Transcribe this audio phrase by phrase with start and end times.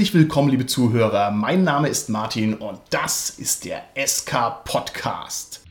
[0.00, 1.30] Herzlich willkommen, liebe Zuhörer.
[1.30, 5.62] Mein Name ist Martin und das ist der SK Podcast.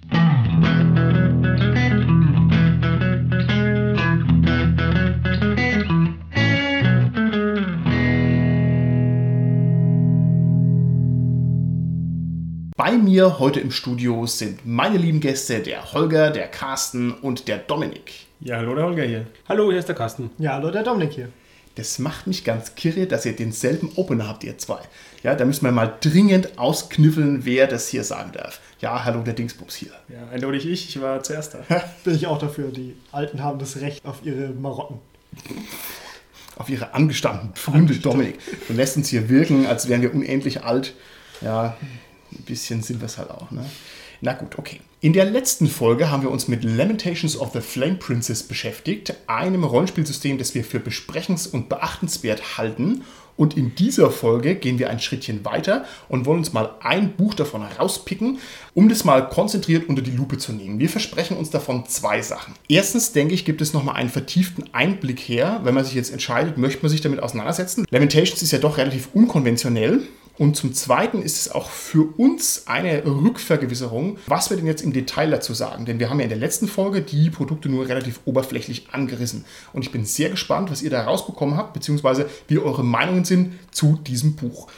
[12.78, 17.58] Bei mir heute im Studio sind meine lieben Gäste, der Holger, der Carsten und der
[17.58, 18.28] Dominik.
[18.42, 19.26] Ja, hallo, der Holger hier.
[19.48, 20.30] Hallo, hier ist der Carsten.
[20.38, 21.30] Ja, hallo, der Dominik hier.
[21.80, 24.82] Das macht mich ganz kirre, dass ihr denselben Opener habt, ihr zwei.
[25.24, 28.60] Ja, da müssen wir mal dringend auskniffeln, wer das hier sagen darf.
[28.82, 29.92] Ja, hallo, der Dingsbums hier.
[30.10, 30.90] Ja, eindeutig ich.
[30.90, 31.60] Ich war zuerst da.
[32.04, 32.68] Bin ich auch dafür.
[32.68, 34.98] Die Alten haben das Recht auf ihre Marotten.
[36.58, 38.40] Auf ihre angestandenen Pfründe, Dominik.
[38.68, 40.96] Du lässt uns hier wirken, als wären wir unendlich alt.
[41.40, 41.78] Ja,
[42.34, 43.64] ein bisschen sind wir es halt auch, ne?
[44.22, 44.82] Na gut, okay.
[45.02, 49.64] In der letzten Folge haben wir uns mit Lamentations of the Flame Princess beschäftigt, einem
[49.64, 53.06] Rollenspielsystem, das wir für besprechens- und beachtenswert halten.
[53.38, 57.34] Und in dieser Folge gehen wir ein Schrittchen weiter und wollen uns mal ein Buch
[57.34, 58.40] davon rauspicken,
[58.74, 60.80] um das mal konzentriert unter die Lupe zu nehmen.
[60.80, 62.56] Wir versprechen uns davon zwei Sachen.
[62.68, 66.58] Erstens, denke ich, gibt es nochmal einen vertieften Einblick her, wenn man sich jetzt entscheidet,
[66.58, 67.86] möchte man sich damit auseinandersetzen.
[67.90, 70.02] Lamentations ist ja doch relativ unkonventionell
[70.40, 74.94] und zum Zweiten ist es auch für uns eine Rückvergewisserung, was wir denn jetzt im
[74.94, 75.86] Detail dazu sagen.
[75.86, 79.44] Denn wir haben ja in der letzten Folge die Produkte nur relativ oberflächlich angerissen.
[79.74, 83.60] Und ich bin sehr gespannt, was ihr da rausbekommen habt, beziehungsweise wie eure Meinungen sind
[83.72, 84.70] zu diesem Buch.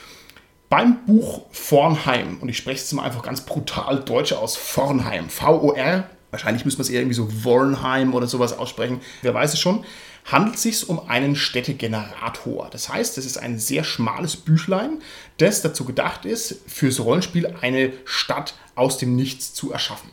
[0.68, 6.10] Beim Buch Vornheim, und ich spreche es mal einfach ganz brutal deutsch aus, Vornheim, V-O-R,
[6.32, 9.86] wahrscheinlich müssen wir es eher irgendwie so Wornheim oder sowas aussprechen, wer weiß es schon,
[10.26, 12.70] handelt es sich um einen Städtegenerator.
[12.72, 15.00] Das heißt, es ist ein sehr schmales Büchlein,
[15.38, 20.10] das dazu gedacht ist, fürs Rollenspiel eine Stadt aus dem Nichts zu erschaffen.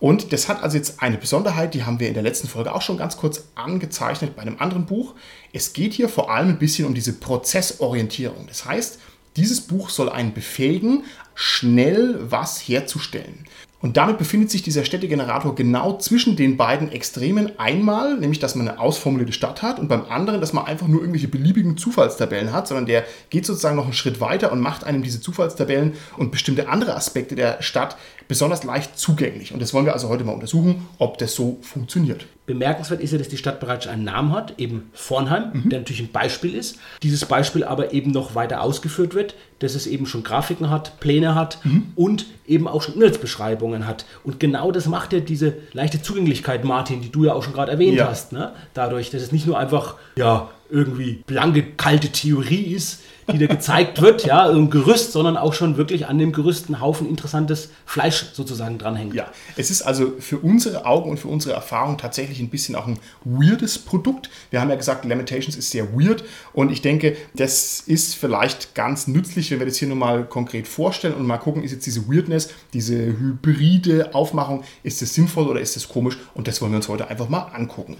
[0.00, 2.82] Und das hat also jetzt eine Besonderheit, die haben wir in der letzten Folge auch
[2.82, 5.14] schon ganz kurz angezeichnet bei einem anderen Buch.
[5.52, 8.46] Es geht hier vor allem ein bisschen um diese Prozessorientierung.
[8.46, 8.98] Das heißt,
[9.36, 13.46] dieses Buch soll einen befähigen, schnell was herzustellen.
[13.84, 17.58] Und damit befindet sich dieser Städtegenerator genau zwischen den beiden Extremen.
[17.58, 21.00] Einmal, nämlich, dass man eine ausformulierte Stadt hat und beim anderen, dass man einfach nur
[21.00, 25.02] irgendwelche beliebigen Zufallstabellen hat, sondern der geht sozusagen noch einen Schritt weiter und macht einem
[25.02, 29.52] diese Zufallstabellen und bestimmte andere Aspekte der Stadt besonders leicht zugänglich.
[29.52, 32.24] Und das wollen wir also heute mal untersuchen, ob das so funktioniert.
[32.46, 35.70] Bemerkenswert ist ja, dass die Stadt bereits einen Namen hat, eben Vornheim, mhm.
[35.70, 36.78] der natürlich ein Beispiel ist.
[37.02, 41.34] Dieses Beispiel aber eben noch weiter ausgeführt wird, dass es eben schon Grafiken hat, Pläne
[41.34, 41.92] hat mhm.
[41.94, 44.04] und eben auch schon Inhaltsbeschreibungen hat.
[44.24, 47.72] Und genau das macht ja diese leichte Zugänglichkeit, Martin, die du ja auch schon gerade
[47.72, 48.08] erwähnt ja.
[48.08, 48.32] hast.
[48.32, 48.52] Ne?
[48.74, 53.00] Dadurch, dass es nicht nur einfach, ja, irgendwie blanke, kalte Theorie ist,
[53.32, 56.80] die da gezeigt wird, ja, ein Gerüst, sondern auch schon wirklich an dem Gerüst ein
[56.80, 59.14] Haufen interessantes Fleisch sozusagen dranhängt.
[59.14, 62.86] Ja, es ist also für unsere Augen und für unsere Erfahrung tatsächlich ein bisschen auch
[62.86, 64.30] ein weirdes Produkt.
[64.50, 69.06] Wir haben ja gesagt, Lamentations ist sehr weird und ich denke, das ist vielleicht ganz
[69.06, 72.50] nützlich, wenn wir das hier nochmal konkret vorstellen und mal gucken, ist jetzt diese Weirdness,
[72.72, 76.88] diese hybride Aufmachung, ist das sinnvoll oder ist das komisch und das wollen wir uns
[76.88, 77.96] heute einfach mal angucken.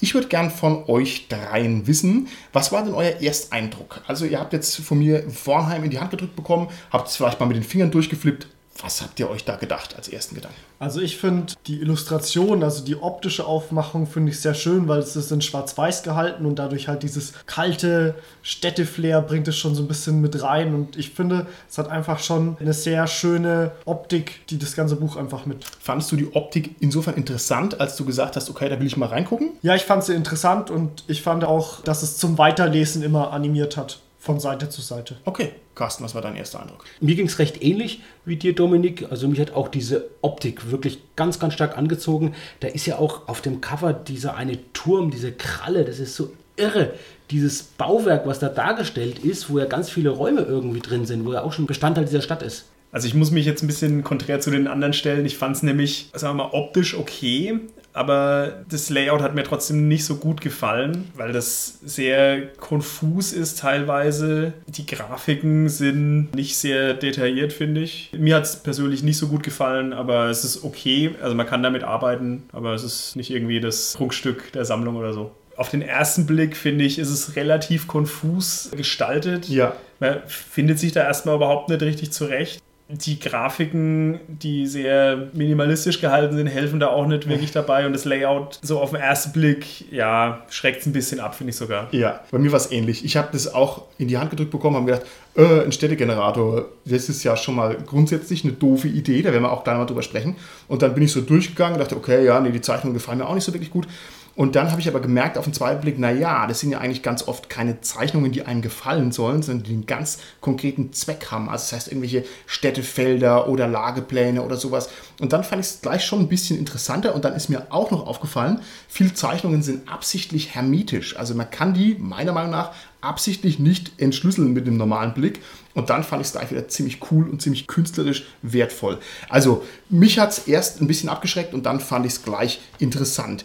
[0.00, 4.02] Ich würde gern von euch dreien wissen, was war denn euer Ersteindruck?
[4.06, 7.40] Also ihr habt jetzt von mir Vornheim in die Hand gedrückt bekommen, habt es vielleicht
[7.40, 8.48] mal mit den Fingern durchgeflippt.
[8.80, 10.56] Was habt ihr euch da gedacht als ersten Gedanken?
[10.78, 15.16] Also ich finde die Illustration, also die optische Aufmachung finde ich sehr schön, weil es
[15.16, 19.88] ist in schwarz-weiß gehalten und dadurch halt dieses kalte Städteflair bringt es schon so ein
[19.88, 24.58] bisschen mit rein und ich finde, es hat einfach schon eine sehr schöne Optik, die
[24.58, 25.64] das ganze Buch einfach mit.
[25.80, 29.06] Fandest du die Optik insofern interessant, als du gesagt hast, okay, da will ich mal
[29.06, 29.52] reingucken?
[29.62, 33.76] Ja, ich fand sie interessant und ich fand auch, dass es zum Weiterlesen immer animiert
[33.76, 35.16] hat von Seite zu Seite.
[35.26, 36.84] Okay, Carsten, was war dein erster Eindruck?
[37.00, 39.06] Mir ging es recht ähnlich wie dir, Dominik.
[39.10, 42.34] Also mich hat auch diese Optik wirklich ganz, ganz stark angezogen.
[42.60, 46.32] Da ist ja auch auf dem Cover dieser eine Turm, diese Kralle, das ist so
[46.56, 46.94] irre.
[47.30, 51.34] Dieses Bauwerk, was da dargestellt ist, wo ja ganz viele Räume irgendwie drin sind, wo
[51.34, 52.64] ja auch schon Bestandteil dieser Stadt ist.
[52.92, 55.26] Also ich muss mich jetzt ein bisschen konträr zu den anderen stellen.
[55.26, 57.60] Ich fand es nämlich, sagen wir mal, optisch okay,
[57.94, 63.60] aber das Layout hat mir trotzdem nicht so gut gefallen, weil das sehr konfus ist
[63.60, 64.52] teilweise.
[64.66, 68.10] Die Grafiken sind nicht sehr detailliert, finde ich.
[68.12, 71.14] Mir hat es persönlich nicht so gut gefallen, aber es ist okay.
[71.22, 75.12] Also man kann damit arbeiten, aber es ist nicht irgendwie das Prunkstück der Sammlung oder
[75.12, 75.30] so.
[75.56, 79.48] Auf den ersten Blick finde ich, ist es relativ konfus gestaltet.
[79.48, 79.76] Ja.
[80.00, 86.36] Man findet sich da erstmal überhaupt nicht richtig zurecht die Grafiken, die sehr minimalistisch gehalten
[86.36, 87.86] sind, helfen da auch nicht wirklich dabei.
[87.86, 91.50] Und das Layout, so auf den ersten Blick, ja, schreckt es ein bisschen ab, finde
[91.50, 91.88] ich sogar.
[91.92, 93.02] Ja, bei mir war es ähnlich.
[93.02, 97.08] Ich habe das auch in die Hand gedrückt bekommen, habe gedacht, äh, ein Städtegenerator, das
[97.08, 100.02] ist ja schon mal grundsätzlich eine doofe Idee, da werden wir auch gleich mal drüber
[100.02, 100.36] sprechen.
[100.68, 103.26] Und dann bin ich so durchgegangen und dachte, okay, ja, nee, die Zeichnungen gefallen mir
[103.26, 103.88] auch nicht so wirklich gut.
[104.36, 107.02] Und dann habe ich aber gemerkt auf den zweiten Blick, naja, das sind ja eigentlich
[107.02, 111.48] ganz oft keine Zeichnungen, die einem gefallen sollen, sondern die einen ganz konkreten Zweck haben.
[111.48, 114.88] Also das heißt irgendwelche Städtefelder oder Lagepläne oder sowas.
[115.20, 117.92] Und dann fand ich es gleich schon ein bisschen interessanter und dann ist mir auch
[117.92, 121.16] noch aufgefallen, viele Zeichnungen sind absichtlich hermetisch.
[121.16, 125.40] Also man kann die meiner Meinung nach absichtlich nicht entschlüsseln mit dem normalen Blick.
[125.74, 128.98] Und dann fand ich es gleich wieder ziemlich cool und ziemlich künstlerisch wertvoll.
[129.28, 133.44] Also mich hat es erst ein bisschen abgeschreckt und dann fand ich es gleich interessant.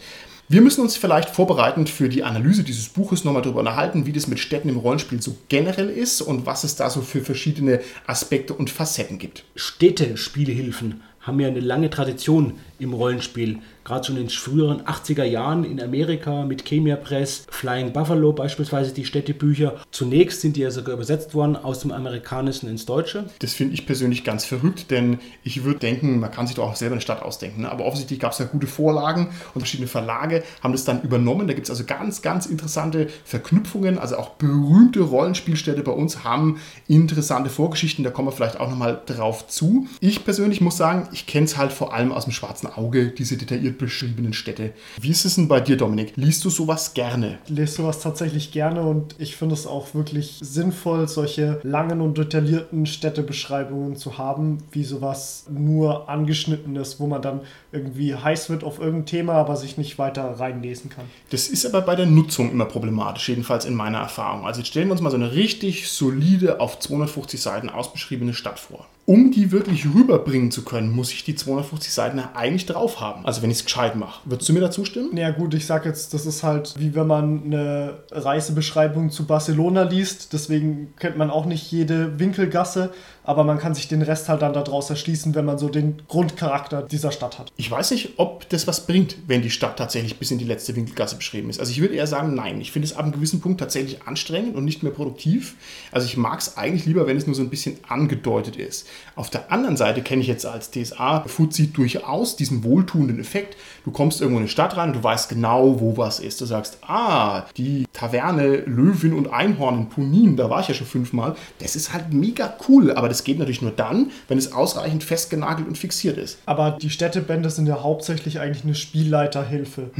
[0.51, 4.25] Wir müssen uns vielleicht vorbereitend für die Analyse dieses Buches nochmal darüber unterhalten, wie das
[4.25, 8.55] mit Städten im Rollenspiel so generell ist und was es da so für verschiedene Aspekte
[8.55, 9.43] und Facetten gibt.
[9.53, 13.59] Städte-Spielhilfen haben ja eine lange Tradition im Rollenspiel.
[13.89, 18.93] Gerade schon in den früheren 80er Jahren in Amerika mit Chemia Press, Flying Buffalo beispielsweise
[18.93, 19.77] die Städtebücher.
[19.89, 23.25] Zunächst sind die ja sogar übersetzt worden aus dem Amerikanischen ins Deutsche.
[23.39, 26.75] Das finde ich persönlich ganz verrückt, denn ich würde denken, man kann sich doch auch
[26.75, 27.61] selber eine Stadt ausdenken.
[27.61, 27.71] Ne?
[27.71, 31.47] Aber offensichtlich gab es ja gute Vorlagen und verschiedene Verlage haben das dann übernommen.
[31.47, 33.97] Da gibt es also ganz, ganz interessante Verknüpfungen.
[33.97, 38.03] Also auch berühmte Rollenspielstädte bei uns haben interessante Vorgeschichten.
[38.03, 39.87] Da kommen wir vielleicht auch nochmal drauf zu.
[39.99, 43.35] Ich persönlich muss sagen, ich kenne es halt vor allem aus dem schwarzen Auge, diese
[43.35, 44.73] detailliert beschriebenen Städte.
[45.01, 46.13] Wie ist es denn bei dir, Dominik?
[46.15, 47.39] Liest du sowas gerne?
[47.45, 52.17] Ich lese sowas tatsächlich gerne und ich finde es auch wirklich sinnvoll, solche langen und
[52.17, 57.41] detaillierten Städtebeschreibungen zu haben, wie sowas nur angeschnitten ist, wo man dann
[57.71, 61.05] irgendwie heiß wird auf irgendein Thema, aber sich nicht weiter reinlesen kann.
[61.31, 64.45] Das ist aber bei der Nutzung immer problematisch, jedenfalls in meiner Erfahrung.
[64.45, 68.59] Also jetzt stellen wir uns mal so eine richtig solide, auf 250 Seiten ausbeschriebene Stadt
[68.59, 68.87] vor.
[69.09, 73.25] Um die wirklich rüberbringen zu können, muss ich die 250 Seiten eigentlich drauf haben.
[73.25, 74.21] Also wenn ich es gescheit mache.
[74.25, 75.17] Würdest du mir da zustimmen?
[75.17, 79.81] Ja gut, ich sag jetzt, das ist halt wie wenn man eine Reisebeschreibung zu Barcelona
[79.81, 80.33] liest.
[80.33, 82.91] Deswegen kennt man auch nicht jede Winkelgasse,
[83.23, 86.83] aber man kann sich den Rest halt dann daraus erschließen, wenn man so den Grundcharakter
[86.83, 87.51] dieser Stadt hat.
[87.57, 90.75] Ich weiß nicht, ob das was bringt, wenn die Stadt tatsächlich bis in die letzte
[90.75, 91.59] Winkelgasse beschrieben ist.
[91.59, 92.61] Also ich würde eher sagen, nein.
[92.61, 95.55] Ich finde es ab einem gewissen Punkt tatsächlich anstrengend und nicht mehr produktiv.
[95.91, 98.87] Also ich mag es eigentlich lieber, wenn es nur so ein bisschen angedeutet ist.
[99.15, 103.57] Auf der anderen Seite kenne ich jetzt als DSA-Fuzzi durchaus diesen wohltuenden Effekt.
[103.85, 106.39] Du kommst irgendwo in eine Stadt rein und du weißt genau, wo was ist.
[106.41, 110.87] Du sagst, ah, die Taverne Löwin und Einhorn in Punin, da war ich ja schon
[110.87, 111.35] fünfmal.
[111.59, 115.67] Das ist halt mega cool, aber das geht natürlich nur dann, wenn es ausreichend festgenagelt
[115.67, 116.39] und fixiert ist.
[116.45, 119.91] Aber die Städtebände sind ja hauptsächlich eigentlich eine Spielleiterhilfe.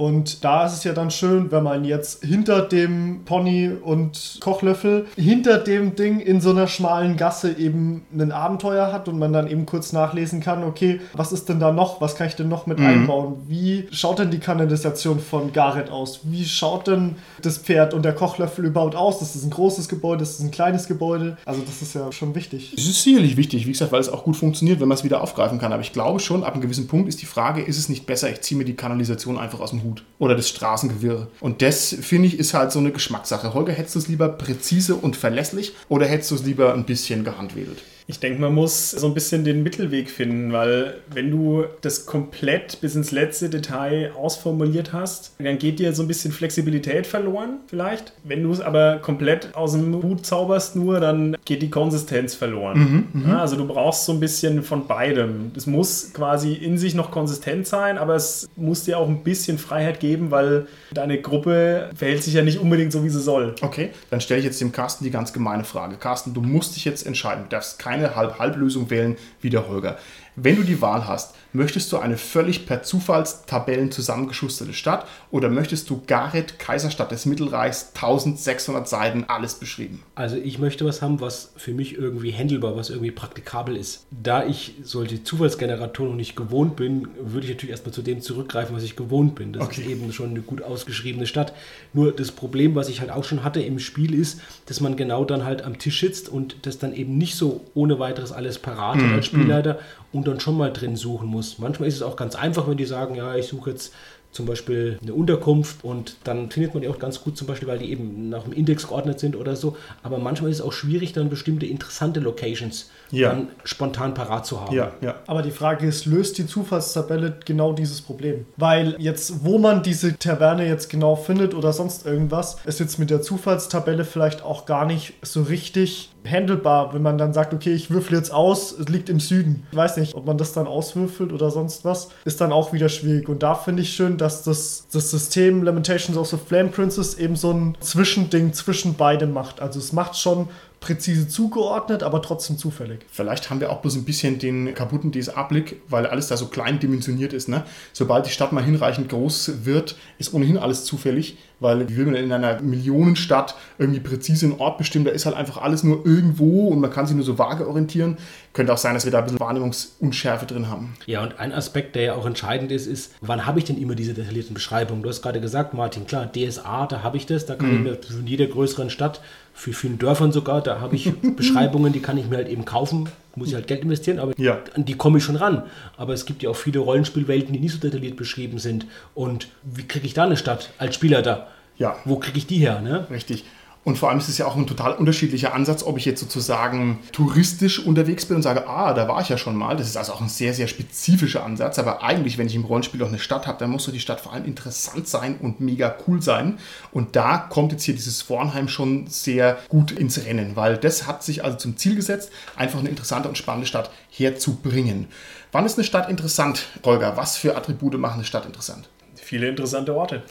[0.00, 5.04] Und da ist es ja dann schön, wenn man jetzt hinter dem Pony und Kochlöffel,
[5.14, 9.46] hinter dem Ding in so einer schmalen Gasse eben ein Abenteuer hat und man dann
[9.46, 12.00] eben kurz nachlesen kann, okay, was ist denn da noch?
[12.00, 13.42] Was kann ich denn noch mit einbauen?
[13.46, 16.20] Wie schaut denn die Kanalisation von Gareth aus?
[16.22, 19.18] Wie schaut denn das Pferd und der Kochlöffel überhaupt aus?
[19.18, 21.36] Das ist ein großes Gebäude, das ist ein kleines Gebäude.
[21.44, 22.72] Also das ist ja schon wichtig.
[22.74, 25.20] Es ist sicherlich wichtig, wie gesagt, weil es auch gut funktioniert, wenn man es wieder
[25.20, 25.74] aufgreifen kann.
[25.74, 28.30] Aber ich glaube schon, ab einem gewissen Punkt ist die Frage, ist es nicht besser,
[28.30, 31.28] ich ziehe mir die Kanalisation einfach aus dem Hut oder das Straßengewirr.
[31.40, 33.54] Und das, finde ich, ist halt so eine Geschmackssache.
[33.54, 37.24] Holger, hättest du es lieber präzise und verlässlich oder hättest du es lieber ein bisschen
[37.24, 37.82] gehandwedelt?
[38.10, 42.80] Ich denke, man muss so ein bisschen den Mittelweg finden, weil wenn du das komplett
[42.80, 48.12] bis ins letzte Detail ausformuliert hast, dann geht dir so ein bisschen Flexibilität verloren vielleicht.
[48.24, 53.06] Wenn du es aber komplett aus dem Hut zauberst nur, dann geht die Konsistenz verloren.
[53.28, 55.52] Ja, also du brauchst so ein bisschen von beidem.
[55.56, 59.56] Es muss quasi in sich noch konsistent sein, aber es muss dir auch ein bisschen
[59.56, 63.54] Freiheit geben, weil deine Gruppe verhält sich ja nicht unbedingt so, wie sie soll.
[63.60, 65.94] Okay, dann stelle ich jetzt dem Carsten die ganz gemeine Frage.
[65.94, 67.44] Carsten, du musst dich jetzt entscheiden.
[67.44, 69.98] Du darfst keine Halb-Halb-Lösung wählen wie der Holger.
[70.36, 75.90] Wenn du die Wahl hast, möchtest du eine völlig per Zufallstabellen zusammengeschusterte Stadt oder möchtest
[75.90, 80.02] du Gareth, Kaiserstadt des Mittelreichs, 1600 Seiten, alles beschrieben?
[80.14, 84.06] Also ich möchte was haben, was für mich irgendwie handelbar, was irgendwie praktikabel ist.
[84.10, 88.74] Da ich solche Zufallsgeneratoren noch nicht gewohnt bin, würde ich natürlich erstmal zu dem zurückgreifen,
[88.76, 89.52] was ich gewohnt bin.
[89.52, 89.82] Das Okay.
[89.82, 91.52] ist eben schon eine gut ausgeschriebene Stadt.
[91.92, 95.24] Nur das Problem, was ich halt auch schon hatte im Spiel, ist, dass man genau
[95.24, 98.96] dann halt am Tisch sitzt und das dann eben nicht so ohne weiteres alles parat
[99.02, 99.78] hat als Spielleiter
[100.12, 101.39] und dann schon mal drin suchen muss.
[101.58, 103.92] Manchmal ist es auch ganz einfach, wenn die sagen, ja, ich suche jetzt
[104.32, 107.78] zum Beispiel eine Unterkunft und dann findet man die auch ganz gut, zum Beispiel, weil
[107.78, 109.76] die eben nach dem Index geordnet sind oder so.
[110.04, 113.30] Aber manchmal ist es auch schwierig, dann bestimmte interessante Locations Ja.
[113.30, 114.74] dann spontan parat zu haben.
[114.74, 115.16] Ja, ja.
[115.26, 118.46] Aber die Frage ist, löst die Zufallstabelle genau dieses Problem?
[118.56, 123.10] Weil jetzt, wo man diese Taverne jetzt genau findet oder sonst irgendwas, ist jetzt mit
[123.10, 127.90] der Zufallstabelle vielleicht auch gar nicht so richtig handelbar, wenn man dann sagt, okay, ich
[127.90, 129.66] würfel jetzt aus, es liegt im Süden.
[129.70, 132.88] Ich weiß nicht, ob man das dann auswürfelt oder sonst was, ist dann auch wieder
[132.88, 133.28] schwierig.
[133.28, 137.36] Und da finde ich schön, dass das, das System Lamentations of the Flame Princess eben
[137.36, 139.60] so ein Zwischending zwischen beidem macht.
[139.60, 140.48] Also es macht schon
[140.80, 143.00] präzise zugeordnet, aber trotzdem zufällig.
[143.10, 146.80] Vielleicht haben wir auch bloß ein bisschen den kaputten DSA-Blick, weil alles da so klein
[146.80, 147.48] dimensioniert ist.
[147.48, 147.64] Ne?
[147.92, 152.14] Sobald die Stadt mal hinreichend groß wird, ist ohnehin alles zufällig, weil wie will man
[152.14, 155.04] in einer Millionenstadt irgendwie präzise einen Ort bestimmen?
[155.04, 158.16] Da ist halt einfach alles nur irgendwo und man kann sich nur so vage orientieren.
[158.52, 160.94] Könnte auch sein, dass wir da ein bisschen Wahrnehmungsunschärfe drin haben.
[161.06, 163.94] Ja, und ein Aspekt, der ja auch entscheidend ist, ist, wann habe ich denn immer
[163.94, 165.02] diese detaillierten Beschreibungen?
[165.02, 167.98] Du hast gerade gesagt, Martin, klar, DSA, da habe ich das, da kann ich mir
[168.02, 169.20] von jeder größeren Stadt,
[169.52, 173.08] für vielen Dörfern sogar, da habe ich Beschreibungen, die kann ich mir halt eben kaufen,
[173.36, 174.58] muss ich halt Geld investieren, aber Ja.
[174.74, 175.62] an die komme ich schon ran.
[175.96, 178.86] Aber es gibt ja auch viele Rollenspielwelten, die nicht so detailliert beschrieben sind.
[179.14, 181.48] Und wie kriege ich da eine Stadt als Spieler da?
[181.78, 181.96] Ja.
[182.04, 182.80] Wo kriege ich die her?
[182.80, 183.06] Ne?
[183.10, 183.44] Richtig.
[183.82, 186.98] Und vor allem ist es ja auch ein total unterschiedlicher Ansatz, ob ich jetzt sozusagen
[187.12, 189.74] touristisch unterwegs bin und sage, ah, da war ich ja schon mal.
[189.74, 191.78] Das ist also auch ein sehr, sehr spezifischer Ansatz.
[191.78, 194.20] Aber eigentlich, wenn ich im Rollenspiel auch eine Stadt habe, dann muss so die Stadt
[194.20, 196.58] vor allem interessant sein und mega cool sein.
[196.92, 201.22] Und da kommt jetzt hier dieses Vornheim schon sehr gut ins Rennen, weil das hat
[201.22, 205.06] sich also zum Ziel gesetzt, einfach eine interessante und spannende Stadt herzubringen.
[205.52, 207.16] Wann ist eine Stadt interessant, Holger?
[207.16, 208.90] Was für Attribute machen eine Stadt interessant?
[209.16, 210.22] Viele interessante Orte.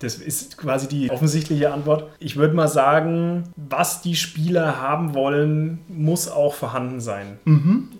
[0.00, 2.10] Das ist quasi die offensichtliche Antwort.
[2.18, 7.38] Ich würde mal sagen, was die Spieler haben wollen, muss auch vorhanden sein.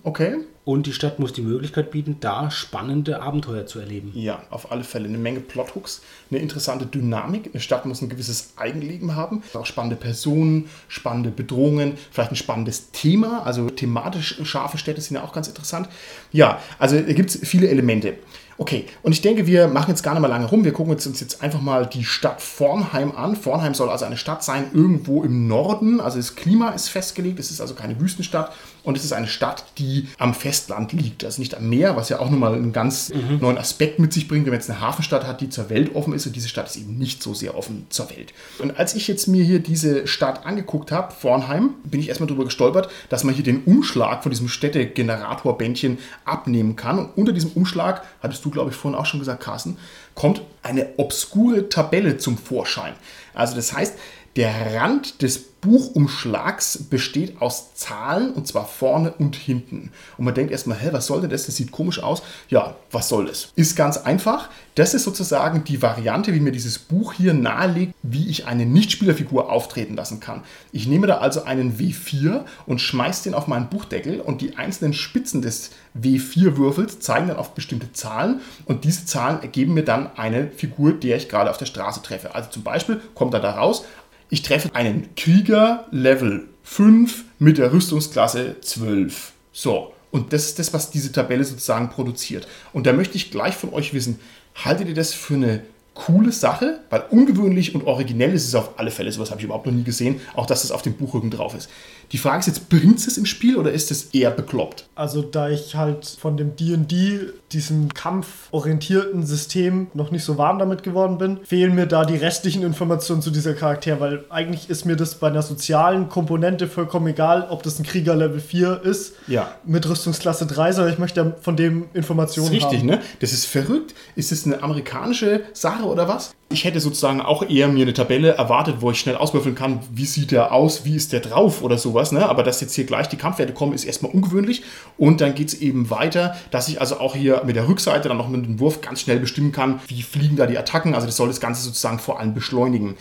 [0.02, 0.36] Okay.
[0.70, 4.12] Und die Stadt muss die Möglichkeit bieten, da spannende Abenteuer zu erleben.
[4.14, 5.08] Ja, auf alle Fälle.
[5.08, 6.00] Eine Menge Plothooks,
[6.30, 7.50] eine interessante Dynamik.
[7.52, 9.42] Eine Stadt muss ein gewisses Eigenleben haben.
[9.54, 13.42] Auch spannende Personen, spannende Bedrohungen, vielleicht ein spannendes Thema.
[13.44, 15.88] Also thematisch scharfe Städte sind ja auch ganz interessant.
[16.30, 18.18] Ja, also da gibt es viele Elemente.
[18.60, 20.64] Okay, und ich denke, wir machen jetzt gar nicht mal lange rum.
[20.64, 23.34] Wir gucken uns jetzt einfach mal die Stadt Vornheim an.
[23.34, 25.98] Vornheim soll also eine Stadt sein, irgendwo im Norden.
[25.98, 27.40] Also das Klima ist festgelegt.
[27.40, 28.52] Es ist also keine Wüstenstadt.
[28.82, 31.24] Und es ist eine Stadt, die am Festland liegt.
[31.24, 34.44] Also nicht am Meer, was ja auch nochmal einen ganz neuen Aspekt mit sich bringt,
[34.44, 36.26] wenn man jetzt eine Hafenstadt hat, die zur Welt offen ist.
[36.26, 38.32] Und diese Stadt ist eben nicht so sehr offen zur Welt.
[38.58, 42.44] Und als ich jetzt mir hier diese Stadt angeguckt habe, Vornheim, bin ich erstmal darüber
[42.44, 46.98] gestolpert, dass man hier den Umschlag von diesem Städtegeneratorbändchen abnehmen kann.
[46.98, 49.78] Und unter diesem Umschlag, hattest du, glaube ich, vorhin auch schon gesagt, Carsten,
[50.14, 52.92] kommt eine obskure Tabelle zum Vorschein.
[53.32, 53.96] Also das heißt,
[54.36, 59.92] der Rand des Buchumschlags besteht aus Zahlen und zwar vorne und hinten.
[60.16, 61.46] Und man denkt erstmal, hä, was soll denn das?
[61.46, 62.22] Das sieht komisch aus.
[62.48, 63.52] Ja, was soll das?
[63.56, 64.48] Ist ganz einfach.
[64.74, 69.50] Das ist sozusagen die Variante, wie mir dieses Buch hier nahelegt, wie ich eine Nichtspielerfigur
[69.50, 70.42] auftreten lassen kann.
[70.72, 74.94] Ich nehme da also einen W4 und schmeiße den auf meinen Buchdeckel und die einzelnen
[74.94, 75.70] Spitzen des
[76.00, 81.16] W4-Würfels zeigen dann auf bestimmte Zahlen und diese Zahlen ergeben mir dann eine Figur, der
[81.16, 82.34] ich gerade auf der Straße treffe.
[82.34, 83.84] Also zum Beispiel kommt er da raus,
[84.30, 89.32] ich treffe einen Krieger Level 5 mit der Rüstungsklasse 12.
[89.52, 92.46] So, und das ist das, was diese Tabelle sozusagen produziert.
[92.72, 94.18] Und da möchte ich gleich von euch wissen,
[94.54, 95.62] haltet ihr das für eine
[95.94, 96.80] coole Sache?
[96.90, 99.12] Weil ungewöhnlich und originell ist es auf alle Fälle.
[99.12, 100.20] Sowas habe ich überhaupt noch nie gesehen.
[100.34, 101.68] Auch, dass es auf dem Buchrücken drauf ist.
[102.12, 104.88] Die Frage ist jetzt, bringt es im Spiel oder ist es eher bekloppt?
[104.94, 110.82] Also da ich halt von dem D&D, diesem kampforientierten System, noch nicht so warm damit
[110.82, 114.96] geworden bin, fehlen mir da die restlichen Informationen zu dieser Charakter, weil eigentlich ist mir
[114.96, 119.52] das bei einer sozialen Komponente vollkommen egal, ob das ein Krieger Level 4 ist, Ja.
[119.64, 122.86] mit Rüstungsklasse 3, sondern ich möchte ja von dem Informationen Das ist richtig, haben.
[122.86, 123.00] ne?
[123.20, 123.94] Das ist verrückt.
[124.16, 126.32] Ist das eine amerikanische Sache oder was?
[126.52, 130.04] Ich hätte sozusagen auch eher mir eine Tabelle erwartet, wo ich schnell auswürfeln kann, wie
[130.04, 132.28] sieht der aus, wie ist der drauf oder sowas, ne?
[132.28, 134.64] Aber dass jetzt hier gleich die Kampfwerte kommen, ist erstmal ungewöhnlich.
[134.98, 138.16] Und dann geht es eben weiter, dass ich also auch hier mit der Rückseite dann
[138.16, 140.92] noch mit dem Wurf ganz schnell bestimmen kann, wie fliegen da die Attacken.
[140.96, 142.96] Also das soll das Ganze sozusagen vor allem beschleunigen.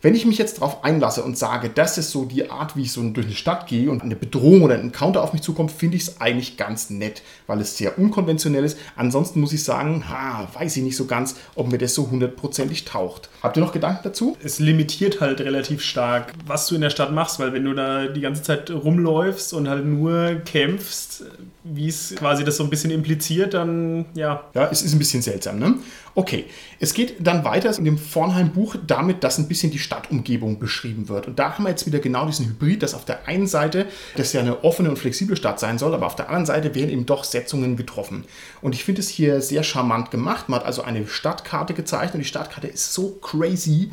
[0.00, 2.92] Wenn ich mich jetzt darauf einlasse und sage, das ist so die Art, wie ich
[2.92, 5.96] so durch eine Stadt gehe und eine Bedrohung oder ein Encounter auf mich zukommt, finde
[5.96, 8.78] ich es eigentlich ganz nett, weil es sehr unkonventionell ist.
[8.94, 12.84] Ansonsten muss ich sagen, ha, weiß ich nicht so ganz, ob mir das so hundertprozentig
[12.84, 13.28] taucht.
[13.42, 14.36] Habt ihr noch Gedanken dazu?
[14.42, 18.06] Es limitiert halt relativ stark, was du in der Stadt machst, weil wenn du da
[18.06, 21.24] die ganze Zeit rumläufst und halt nur kämpfst,
[21.64, 25.22] wie es quasi das so ein bisschen impliziert, dann ja, Ja, es ist ein bisschen
[25.22, 25.74] seltsam, ne?
[26.14, 26.46] Okay,
[26.80, 31.26] es geht dann weiter in dem Vornheim-Buch damit, dass ein bisschen die Stadtumgebung beschrieben wird.
[31.26, 33.86] Und da haben wir jetzt wieder genau diesen Hybrid, dass auf der einen Seite
[34.16, 36.90] das ja eine offene und flexible Stadt sein soll, aber auf der anderen Seite werden
[36.90, 38.24] eben doch Setzungen getroffen.
[38.62, 40.48] Und ich finde es hier sehr charmant gemacht.
[40.48, 43.90] Man hat also eine Stadtkarte gezeichnet und die Stadtkarte ist so crazy,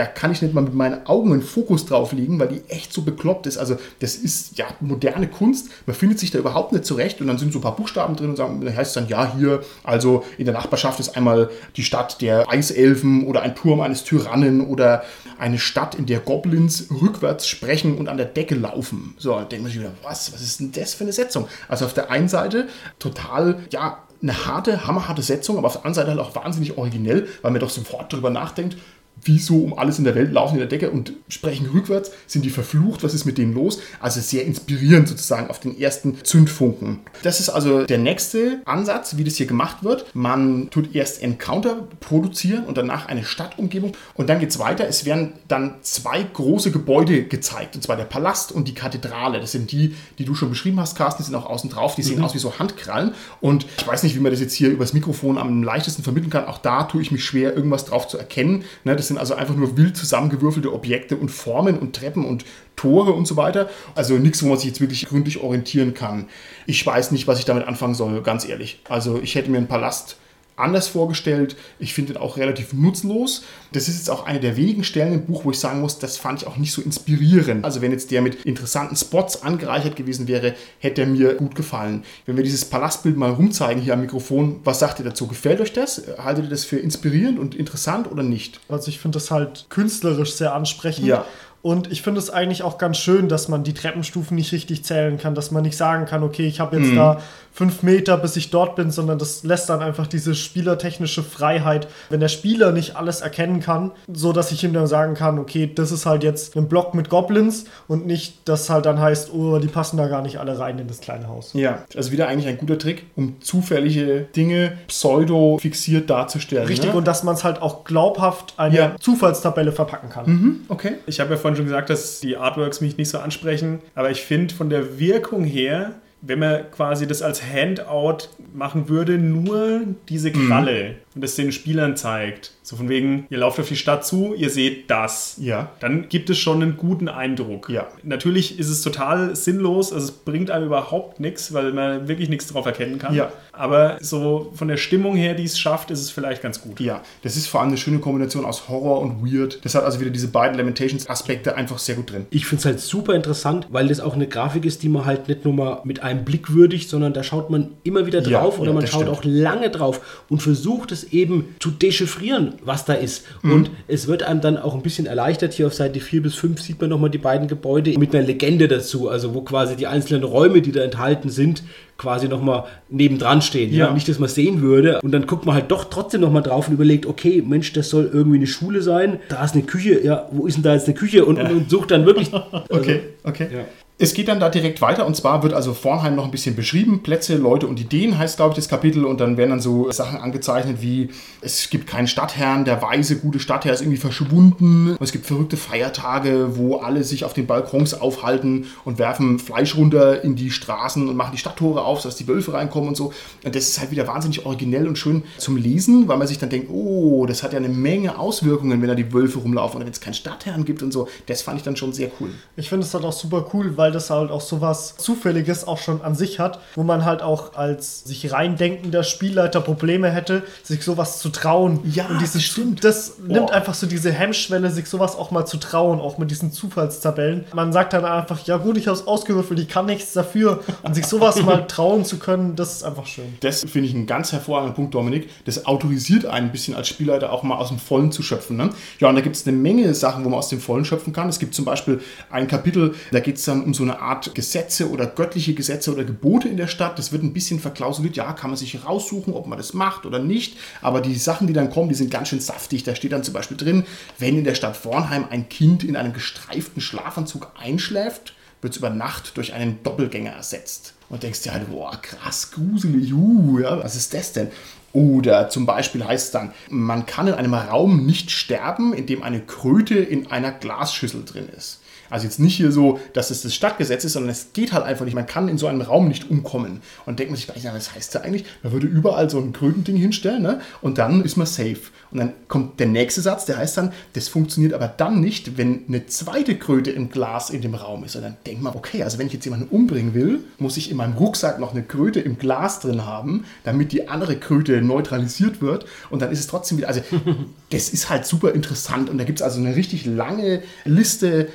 [0.00, 2.90] da kann ich nicht mal mit meinen Augen einen Fokus drauf legen, weil die echt
[2.90, 3.58] so bekloppt ist.
[3.58, 5.68] Also das ist ja moderne Kunst.
[5.84, 8.30] Man findet sich da überhaupt nicht zurecht und dann sind so ein paar Buchstaben drin
[8.30, 11.82] und sagen, da heißt es dann, ja, hier, also in der Nachbarschaft ist einmal die
[11.82, 15.04] Stadt der Eiselfen oder ein Turm eines Tyrannen oder
[15.38, 19.14] eine Stadt, in der Goblins rückwärts sprechen und an der Decke laufen.
[19.18, 21.46] So, dann denkt man sich wieder, was, was ist denn das für eine Setzung?
[21.68, 26.06] Also auf der einen Seite total, ja, eine harte, hammerharte Setzung, aber auf der anderen
[26.06, 28.78] Seite halt auch wahnsinnig originell, weil man doch sofort darüber nachdenkt,
[29.22, 32.44] wie so um alles in der Welt laufen in der Decke und sprechen rückwärts, sind
[32.44, 33.80] die verflucht, was ist mit denen los?
[34.00, 37.00] Also sehr inspirierend sozusagen auf den ersten Zündfunken.
[37.22, 40.06] Das ist also der nächste Ansatz, wie das hier gemacht wird.
[40.14, 44.86] Man tut erst Encounter produzieren und danach eine Stadtumgebung und dann geht es weiter.
[44.88, 49.40] Es werden dann zwei große Gebäude gezeigt, und zwar der Palast und die Kathedrale.
[49.40, 52.02] Das sind die, die du schon beschrieben hast, Carsten, die sind auch außen drauf, die
[52.02, 54.92] sehen aus wie so Handkrallen und ich weiß nicht, wie man das jetzt hier übers
[54.92, 56.46] Mikrofon am leichtesten vermitteln kann.
[56.46, 58.64] Auch da tue ich mich schwer, irgendwas drauf zu erkennen.
[58.84, 62.44] Ne, das sind also einfach nur wild zusammengewürfelte Objekte und Formen und Treppen und
[62.76, 63.68] Tore und so weiter.
[63.96, 66.28] Also nichts, wo man sich jetzt wirklich gründlich orientieren kann.
[66.66, 68.80] Ich weiß nicht, was ich damit anfangen soll, ganz ehrlich.
[68.88, 70.16] Also ich hätte mir einen Palast
[70.56, 71.56] anders vorgestellt.
[71.78, 73.42] Ich finde ihn auch relativ nutzlos.
[73.72, 76.16] Das ist jetzt auch eine der wenigen Stellen im Buch, wo ich sagen muss, das
[76.16, 77.64] fand ich auch nicht so inspirierend.
[77.64, 82.04] Also wenn jetzt der mit interessanten Spots angereichert gewesen wäre, hätte er mir gut gefallen.
[82.26, 85.26] Wenn wir dieses Palastbild mal rumzeigen hier am Mikrofon, was sagt ihr dazu?
[85.26, 86.02] Gefällt euch das?
[86.18, 88.60] Haltet ihr das für inspirierend und interessant oder nicht?
[88.68, 91.06] Also ich finde das halt künstlerisch sehr ansprechend.
[91.06, 91.24] Ja.
[91.62, 95.18] Und ich finde es eigentlich auch ganz schön, dass man die Treppenstufen nicht richtig zählen
[95.18, 97.20] kann, dass man nicht sagen kann, okay, ich habe jetzt da
[97.52, 102.20] fünf Meter, bis ich dort bin, sondern das lässt dann einfach diese spielertechnische Freiheit, wenn
[102.20, 105.92] der Spieler nicht alles erkennen kann, so dass ich ihm dann sagen kann, okay, das
[105.92, 109.68] ist halt jetzt ein Block mit Goblins und nicht, dass halt dann heißt, oh, die
[109.68, 111.50] passen da gar nicht alle rein in das kleine Haus.
[111.52, 116.66] Ja, also wieder eigentlich ein guter Trick, um zufällige Dinge pseudo fixiert darzustellen.
[116.66, 116.96] Richtig, ne?
[116.96, 118.96] und dass man es halt auch glaubhaft eine Ja.
[119.00, 120.60] Zufallstabelle verpacken kann.
[120.68, 120.94] okay.
[121.06, 124.22] Ich habe ja vorhin schon gesagt, dass die Artworks mich nicht so ansprechen, aber ich
[124.22, 130.30] finde von der Wirkung her, wenn man quasi das als Handout machen würde, nur diese
[130.32, 132.52] Kralle und das den Spielern zeigt.
[132.70, 135.34] So von wegen, ihr lauft auf die Stadt zu, ihr seht das.
[135.40, 135.72] Ja.
[135.80, 137.68] Dann gibt es schon einen guten Eindruck.
[137.68, 137.88] Ja.
[138.04, 142.46] Natürlich ist es total sinnlos, also es bringt einem überhaupt nichts, weil man wirklich nichts
[142.46, 143.12] drauf erkennen kann.
[143.12, 143.32] Ja.
[143.52, 146.78] Aber so von der Stimmung her, die es schafft, ist es vielleicht ganz gut.
[146.78, 149.58] Ja, das ist vor allem eine schöne Kombination aus Horror und Weird.
[149.64, 152.26] Das hat also wieder diese beiden Lamentations-Aspekte einfach sehr gut drin.
[152.30, 155.26] Ich finde es halt super interessant, weil das auch eine Grafik ist, die man halt
[155.26, 158.60] nicht nur mal mit einem Blick würdigt, sondern da schaut man immer wieder Ja, drauf
[158.60, 159.16] oder ja, man das schaut stimmt.
[159.16, 163.24] auch lange drauf und versucht es eben zu dechiffrieren, was da ist.
[163.42, 163.52] Mhm.
[163.52, 165.52] Und es wird einem dann auch ein bisschen erleichtert.
[165.52, 168.68] Hier auf Seite 4 bis 5 sieht man nochmal die beiden Gebäude mit einer Legende
[168.68, 171.62] dazu, also wo quasi die einzelnen Räume, die da enthalten sind,
[171.98, 173.72] quasi nochmal nebendran stehen.
[173.72, 173.88] Ja.
[173.88, 173.92] Ja.
[173.92, 175.00] Nicht, dass man es sehen würde.
[175.02, 178.10] Und dann guckt man halt doch trotzdem nochmal drauf und überlegt, okay, Mensch, das soll
[178.12, 179.20] irgendwie eine Schule sein.
[179.28, 180.00] Da ist eine Küche.
[180.02, 181.24] Ja, wo ist denn da jetzt eine Küche?
[181.24, 182.30] Und, und, und sucht dann wirklich.
[182.50, 183.48] Also, Okay, okay.
[183.52, 183.64] Ja.
[184.02, 187.02] Es geht dann da direkt weiter und zwar wird also Vornheim noch ein bisschen beschrieben.
[187.02, 189.04] Plätze, Leute und Ideen heißt, glaube ich, das Kapitel.
[189.04, 191.10] Und dann werden dann so Sachen angezeichnet wie:
[191.42, 194.92] Es gibt keinen Stadtherrn, der weise, gute Stadtherr ist irgendwie verschwunden.
[194.92, 199.76] Und es gibt verrückte Feiertage, wo alle sich auf den Balkons aufhalten und werfen Fleisch
[199.76, 203.12] runter in die Straßen und machen die Stadttore auf, sodass die Wölfe reinkommen und so.
[203.44, 206.48] Und das ist halt wieder wahnsinnig originell und schön zum Lesen, weil man sich dann
[206.48, 209.92] denkt: Oh, das hat ja eine Menge Auswirkungen, wenn da die Wölfe rumlaufen oder wenn
[209.92, 211.06] es keinen Stadtherrn gibt und so.
[211.26, 212.30] Das fand ich dann schon sehr cool.
[212.56, 215.78] Ich finde es halt auch super cool, weil das halt auch so was Zufälliges auch
[215.78, 220.82] schon an sich hat, wo man halt auch als sich reindenkender Spielleiter Probleme hätte, sich
[220.82, 221.80] sowas zu trauen.
[221.92, 222.84] Ja, und dieses, das stimmt.
[222.84, 223.54] Das nimmt Boah.
[223.54, 227.44] einfach so diese Hemmschwelle, sich sowas auch mal zu trauen, auch mit diesen Zufallstabellen.
[227.54, 230.60] Man sagt dann einfach, ja gut, ich habe es ausgewürfelt, ich kann nichts dafür.
[230.82, 233.36] Und sich sowas mal trauen zu können, das ist einfach schön.
[233.40, 235.30] Das finde ich einen ganz hervorragenden Punkt, Dominik.
[235.44, 238.56] Das autorisiert einen ein bisschen als Spielleiter auch mal aus dem Vollen zu schöpfen.
[238.56, 238.70] Ne?
[238.98, 241.28] Ja, und da gibt es eine Menge Sachen, wo man aus dem Vollen schöpfen kann.
[241.28, 242.00] Es gibt zum Beispiel
[242.30, 246.04] ein Kapitel, da geht es dann um so eine Art Gesetze oder göttliche Gesetze oder
[246.04, 246.98] Gebote in der Stadt.
[246.98, 248.14] Das wird ein bisschen verklausuliert.
[248.14, 250.58] Ja, kann man sich raussuchen, ob man das macht oder nicht.
[250.82, 252.84] Aber die Sachen, die dann kommen, die sind ganz schön saftig.
[252.84, 253.84] Da steht dann zum Beispiel drin,
[254.18, 258.90] wenn in der Stadt Vornheim ein Kind in einem gestreiften Schlafanzug einschläft, wird es über
[258.90, 260.92] Nacht durch einen Doppelgänger ersetzt.
[261.08, 264.48] Und denkst dir halt, boah, krass, gruselig, uh, ja, was ist das denn?
[264.92, 269.22] Oder zum Beispiel heißt es dann, man kann in einem Raum nicht sterben, in dem
[269.22, 271.79] eine Kröte in einer Glasschüssel drin ist.
[272.10, 275.04] Also jetzt nicht hier so, dass es das Stadtgesetz ist, sondern es geht halt einfach
[275.04, 275.14] nicht.
[275.14, 276.82] Man kann in so einem Raum nicht umkommen.
[277.06, 278.44] Und denkt man sich was heißt das eigentlich?
[278.62, 280.60] Man würde überall so ein Krötending hinstellen ne?
[280.82, 281.80] und dann ist man safe.
[282.10, 285.84] Und dann kommt der nächste Satz, der heißt dann, das funktioniert aber dann nicht, wenn
[285.86, 288.16] eine zweite Kröte im Glas in dem Raum ist.
[288.16, 290.96] Und dann denkt man, okay, also wenn ich jetzt jemanden umbringen will, muss ich in
[290.96, 295.86] meinem Rucksack noch eine Kröte im Glas drin haben, damit die andere Kröte neutralisiert wird.
[296.10, 297.00] Und dann ist es trotzdem wieder, also
[297.70, 299.08] das ist halt super interessant.
[299.08, 301.48] Und da gibt es also eine richtig lange Liste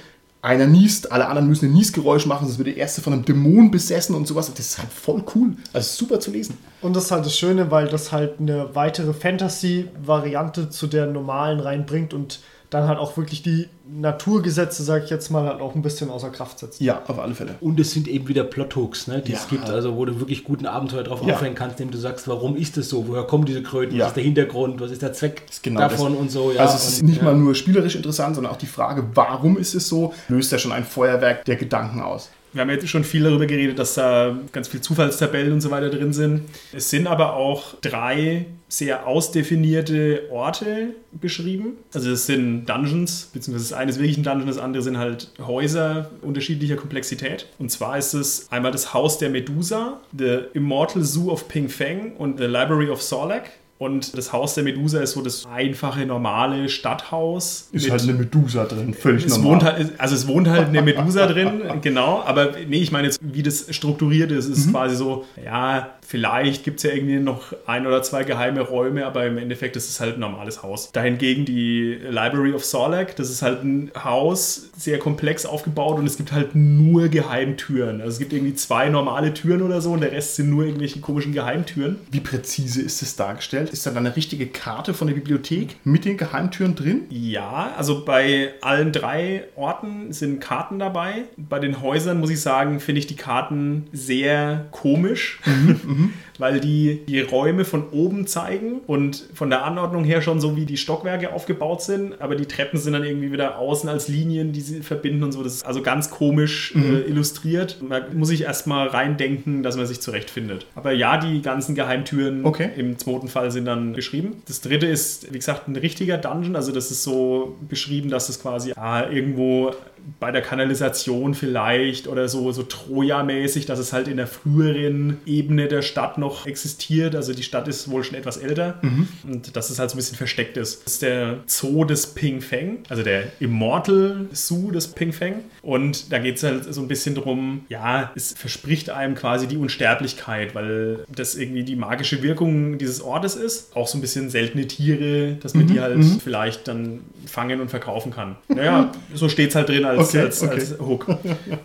[0.45, 3.71] einer niest, alle anderen müssen ein Niesgeräusch machen, sonst wird der erste von einem Dämon
[3.71, 4.53] besessen und sowas.
[4.53, 5.53] Das ist halt voll cool.
[5.73, 6.58] Also super zu lesen.
[6.81, 11.60] Und das ist halt das Schöne, weil das halt eine weitere Fantasy-Variante zu der normalen
[11.60, 12.39] reinbringt und
[12.75, 16.29] dann halt auch wirklich die Naturgesetze, sag ich jetzt mal, halt auch ein bisschen außer
[16.29, 16.81] Kraft setzt.
[16.81, 17.55] Ja, auf alle Fälle.
[17.61, 19.38] Und es sind eben wieder Plothooks, ne, die Ja.
[19.38, 21.35] es gibt, also wo du wirklich guten Abenteuer drauf Ja.
[21.35, 24.03] aufhängen kannst, indem du sagst, warum ist das so, woher kommen diese Kröten, Ja.
[24.05, 26.21] was ist der Hintergrund, was ist der Zweck genau davon das.
[26.21, 26.51] und so.
[26.51, 27.23] Ja, also es ist und, nicht ja.
[27.25, 30.71] mal nur spielerisch interessant, sondern auch die Frage, warum ist es so, löst ja schon
[30.71, 32.29] ein Feuerwerk der Gedanken aus.
[32.55, 35.89] Wir haben jetzt schon viel darüber geredet, dass da ganz viel Zufallstabellen und so weiter
[35.89, 36.43] drin sind.
[36.71, 41.73] Es sind aber auch drei sehr ausdefinierte Orte beschrieben.
[41.93, 45.33] Also es sind Dungeons, beziehungsweise das eine ist wirklich ein Dungeon, das andere sind halt
[45.37, 47.47] Häuser unterschiedlicher Komplexität.
[47.59, 52.13] Und zwar ist es einmal das Haus der Medusa, The Immortal Zoo of Ping Feng
[52.15, 53.49] und The Library of Sorlak.
[53.77, 57.67] Und das Haus der Medusa ist so das einfache, normale Stadthaus.
[57.73, 59.51] Ist halt eine Medusa drin, völlig es normal.
[59.51, 63.19] wohnt halt, also es wohnt halt eine Medusa drin, genau, aber nee, ich meine jetzt,
[63.21, 64.53] wie das strukturiert ist, Mhm.
[64.53, 69.05] ist quasi so, ja, vielleicht gibt es ja irgendwie noch ein oder zwei geheime Räume,
[69.05, 70.91] aber im Endeffekt ist es halt ein normales Haus.
[70.91, 76.17] Dahingegen die Library of Sorlak, das ist halt ein Haus, sehr komplex aufgebaut und es
[76.17, 78.01] gibt halt nur Geheimtüren.
[78.01, 80.99] Also es gibt irgendwie zwei normale Türen oder so und der Rest sind nur irgendwelche
[80.99, 81.97] komischen Geheimtüren.
[82.11, 83.69] Wie präzise ist es dargestellt?
[83.69, 87.03] Ist da dann eine richtige Karte von der Bibliothek mit den Geheimtüren drin?
[87.09, 91.23] Ja, also bei allen drei Orten sind Karten dabei.
[91.37, 95.39] Bei den Häusern muss ich sagen, finde ich die Karten sehr komisch,
[95.95, 96.24] Mhm.
[96.39, 100.65] Weil die die Räume von oben zeigen und von der Anordnung her schon so wie
[100.65, 104.62] die Stockwerke aufgebaut sind, aber die Treppen sind dann irgendwie wieder außen als Linien, die
[104.62, 105.43] sie verbinden und so.
[105.43, 107.78] Das ist also ganz komisch äh, illustriert.
[107.89, 110.65] Da muss ich erstmal reindenken, dass man sich zurechtfindet.
[110.76, 112.69] Aber ja, die ganzen Geheimtüren Okay.
[112.76, 114.41] im zweiten Fall sind dann beschrieben.
[114.48, 116.56] Das dritte ist, wie gesagt, ein richtiger Dungeon.
[116.56, 119.71] Also das ist so beschrieben, dass es quasi ah, irgendwo
[120.19, 125.67] bei der Kanalisation vielleicht oder so, so Troja-mäßig, dass es halt in der früheren Ebene
[125.67, 127.15] der Stadt noch existiert.
[127.15, 128.79] Also die Stadt ist wohl schon etwas älter
[129.27, 130.85] und dass es halt so ein bisschen versteckt ist.
[130.85, 135.35] Das ist der Zoo des Ping Feng, also der Immortal Zoo des Ping Feng.
[135.61, 139.57] Und da geht es halt so ein bisschen drum, ja, es verspricht einem quasi die
[139.57, 143.75] Unsterblichkeit, weil das irgendwie die magische Wirkung dieses Ortes ist.
[143.75, 148.11] Auch so ein bisschen seltene Tiere, dass man die halt vielleicht dann fangen und verkaufen
[148.11, 148.35] kann.
[148.47, 150.53] Naja, so steht es halt drin als, Okay, als, okay.
[150.53, 151.17] als Hook.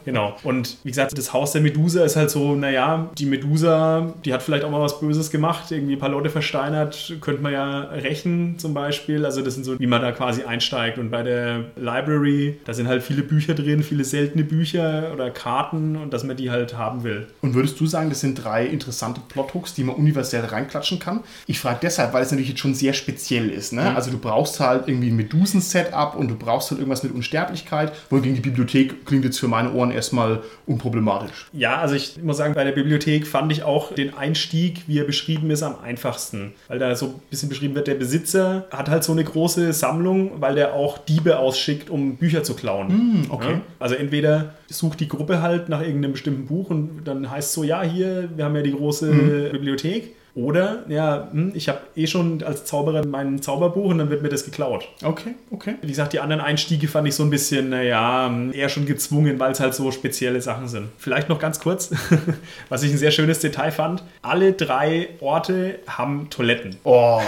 [0.04, 0.36] Genau.
[0.42, 4.42] Und wie gesagt, das Haus der Medusa ist halt so, naja, die Medusa, die hat
[4.42, 8.58] vielleicht auch mal was Böses gemacht, irgendwie ein paar Leute versteinert, könnte man ja rächen
[8.58, 9.24] zum Beispiel.
[9.24, 10.98] Also das sind so, wie man da quasi einsteigt.
[10.98, 15.96] Und bei der Library, da sind halt viele Bücher drin, viele seltene Bücher oder Karten
[15.96, 17.26] und dass man die halt haben will.
[17.42, 21.20] Und würdest du sagen, das sind drei interessante Plothooks, die man universell reinklatschen kann?
[21.46, 23.72] Ich frage deshalb, weil es natürlich jetzt schon sehr speziell ist.
[23.72, 23.94] Ne?
[23.94, 28.36] Also du brauchst halt irgendwie ein Medusen-Setup und du brauchst halt irgendwas mit Unsterblichkeit, wohingegen
[28.36, 31.48] die Bibliothek klingt jetzt für meine Ohren erstmal unproblematisch.
[31.52, 34.39] Ja, also ich muss sagen, bei der Bibliothek fand ich auch den Einstieg,
[34.86, 36.52] wie er beschrieben ist, am einfachsten.
[36.68, 40.40] Weil da so ein bisschen beschrieben wird, der Besitzer hat halt so eine große Sammlung,
[40.40, 43.26] weil der auch Diebe ausschickt, um Bücher zu klauen.
[43.28, 43.52] okay.
[43.52, 43.60] Ja?
[43.78, 47.64] Also entweder sucht die Gruppe halt nach irgendeinem bestimmten Buch und dann heißt es so,
[47.64, 50.16] ja, hier, wir haben ja die große Bibliothek.
[50.34, 54.28] Oder, ja, hm, ich habe eh schon als Zauberer mein Zauberbuch und dann wird mir
[54.28, 54.88] das geklaut.
[55.02, 55.74] Okay, okay.
[55.82, 59.52] Wie gesagt, die anderen Einstiege fand ich so ein bisschen, naja, eher schon gezwungen, weil
[59.52, 60.88] es halt so spezielle Sachen sind.
[60.98, 61.90] Vielleicht noch ganz kurz,
[62.68, 64.04] was ich ein sehr schönes Detail fand.
[64.22, 66.76] Alle drei Orte haben Toiletten.
[66.84, 67.20] Oh,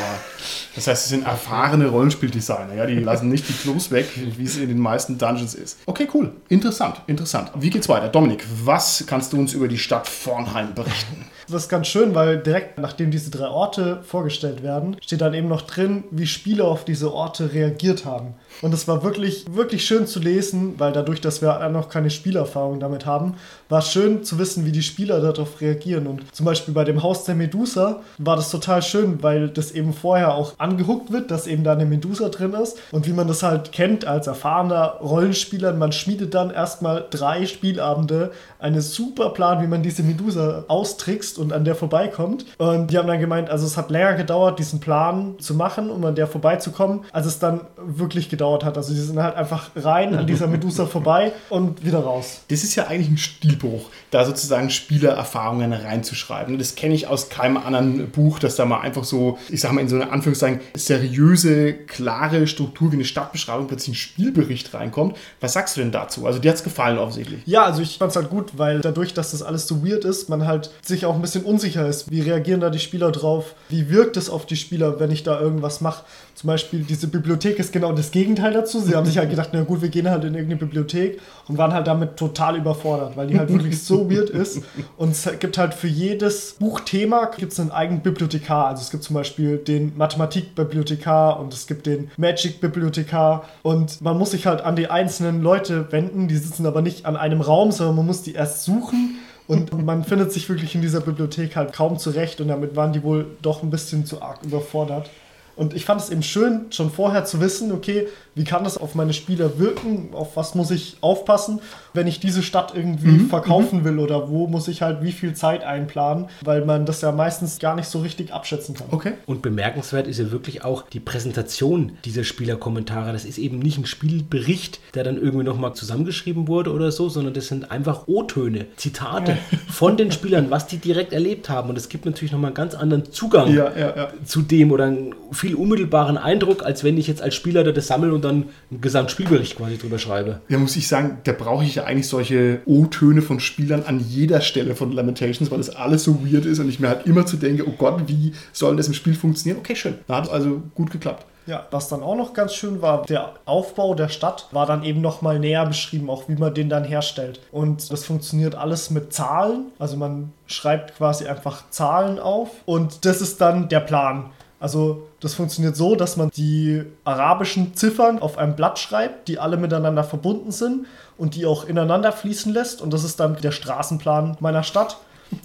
[0.75, 4.57] das heißt, es sind erfahrene Rollenspieldesigner, ja, die lassen nicht die Klos weg, wie es
[4.57, 5.79] in den meisten Dungeons ist.
[5.87, 6.33] Okay, cool.
[6.49, 7.51] Interessant, interessant.
[7.57, 8.09] Wie geht's weiter?
[8.09, 11.27] Dominik, was kannst du uns über die Stadt Vornheim berichten?
[11.53, 15.49] Das ist ganz schön, weil direkt nachdem diese drei Orte vorgestellt werden, steht dann eben
[15.49, 18.37] noch drin, wie Spieler auf diese Orte reagiert haben.
[18.61, 22.79] Und es war wirklich, wirklich schön zu lesen, weil dadurch, dass wir noch keine Spielerfahrung
[22.79, 23.35] damit haben,
[23.69, 26.07] war schön zu wissen, wie die Spieler darauf reagieren.
[26.07, 29.93] Und zum Beispiel bei dem Haus der Medusa war das total schön, weil das eben
[29.93, 32.79] vorher auch angehuckt wird, dass eben da eine Medusa drin ist.
[32.91, 38.33] Und wie man das halt kennt als erfahrener Rollenspieler, man schmiedet dann erstmal drei Spielabende
[38.59, 42.45] einen super Plan, wie man diese Medusa austrickst und an der vorbeikommt.
[42.59, 46.05] Und die haben dann gemeint, also es hat länger gedauert, diesen Plan zu machen, um
[46.05, 48.77] an der vorbeizukommen, als es dann wirklich gedauert hat.
[48.77, 52.43] Also sie sind halt einfach rein an dieser Medusa vorbei und wieder raus.
[52.49, 56.59] Das ist ja eigentlich ein Stilbruch, da sozusagen Spielererfahrungen reinzuschreiben.
[56.59, 59.81] Das kenne ich aus keinem anderen Buch, dass da mal einfach so, ich sag mal
[59.81, 65.17] in so eine Anführungszeichen, seriöse, klare Struktur wie eine Stadtbeschreibung plötzlich ein Spielbericht reinkommt.
[65.41, 66.27] Was sagst du denn dazu?
[66.27, 67.43] Also dir hat es gefallen offensichtlich.
[67.47, 70.29] Ja, also ich fand es halt gut, weil dadurch, dass das alles so weird ist,
[70.29, 72.11] man halt sich auch ein bisschen unsicher ist.
[72.11, 73.55] Wie reagieren da die Spieler drauf?
[73.69, 76.05] Wie wirkt es auf die Spieler, wenn ich da irgendwas mache?
[76.43, 78.81] Zum Beispiel, diese Bibliothek ist genau das Gegenteil dazu.
[78.81, 81.73] Sie haben sich halt gedacht, na gut, wir gehen halt in irgendeine Bibliothek und waren
[81.73, 84.61] halt damit total überfordert, weil die halt wirklich so weird ist.
[84.97, 88.67] Und es gibt halt für jedes Buchthema gibt es einen eigenen Bibliothekar.
[88.67, 93.45] Also es gibt zum Beispiel den Mathematikbibliothekar und es gibt den Magic-Bibliothekar.
[93.63, 96.27] Und man muss sich halt an die einzelnen Leute wenden.
[96.27, 99.15] Die sitzen aber nicht an einem Raum, sondern man muss die erst suchen.
[99.47, 103.05] Und man findet sich wirklich in dieser Bibliothek halt kaum zurecht und damit waren die
[103.05, 105.09] wohl doch ein bisschen zu arg überfordert.
[105.55, 108.95] Und ich fand es eben schön, schon vorher zu wissen, okay, wie kann das auf
[108.95, 111.61] meine Spieler wirken, auf was muss ich aufpassen,
[111.93, 113.29] wenn ich diese Stadt irgendwie mhm.
[113.29, 113.85] verkaufen mhm.
[113.85, 117.59] will oder wo muss ich halt wie viel Zeit einplanen, weil man das ja meistens
[117.59, 118.87] gar nicht so richtig abschätzen kann.
[118.91, 119.13] Okay.
[119.27, 123.13] Und bemerkenswert ist ja wirklich auch die Präsentation dieser Spielerkommentare.
[123.13, 127.35] Das ist eben nicht ein Spielbericht, der dann irgendwie nochmal zusammengeschrieben wurde oder so, sondern
[127.35, 129.59] das sind einfach O-Töne, Zitate ja.
[129.69, 131.69] von den Spielern, was die direkt erlebt haben.
[131.69, 135.15] Und es gibt natürlich nochmal einen ganz anderen Zugang ja, ja, zu dem oder einen
[135.33, 138.81] viel unmittelbaren Eindruck, als wenn ich jetzt als Spieler das sammle und und dann einen
[138.81, 140.41] Gesamtspielbericht quasi drüber schreibe.
[140.49, 144.41] Ja, muss ich sagen, da brauche ich ja eigentlich solche O-Töne von Spielern an jeder
[144.41, 147.37] Stelle von Lamentations, weil das alles so weird ist und ich mir halt immer zu
[147.37, 149.59] denke, oh Gott, wie soll das im Spiel funktionieren?
[149.59, 149.95] Okay, schön.
[150.07, 151.27] Da hat es also gut geklappt.
[151.47, 155.01] Ja, was dann auch noch ganz schön war, der Aufbau der Stadt war dann eben
[155.01, 157.41] noch mal näher beschrieben, auch wie man den dann herstellt.
[157.51, 163.21] Und das funktioniert alles mit Zahlen, also man schreibt quasi einfach Zahlen auf und das
[163.21, 164.31] ist dann der Plan.
[164.63, 169.57] Also das funktioniert so, dass man die arabischen Ziffern auf einem Blatt schreibt, die alle
[169.57, 170.87] miteinander verbunden sind
[171.19, 172.81] und die auch ineinander fließen lässt.
[172.81, 174.99] Und das ist dann der Straßenplan meiner Stadt.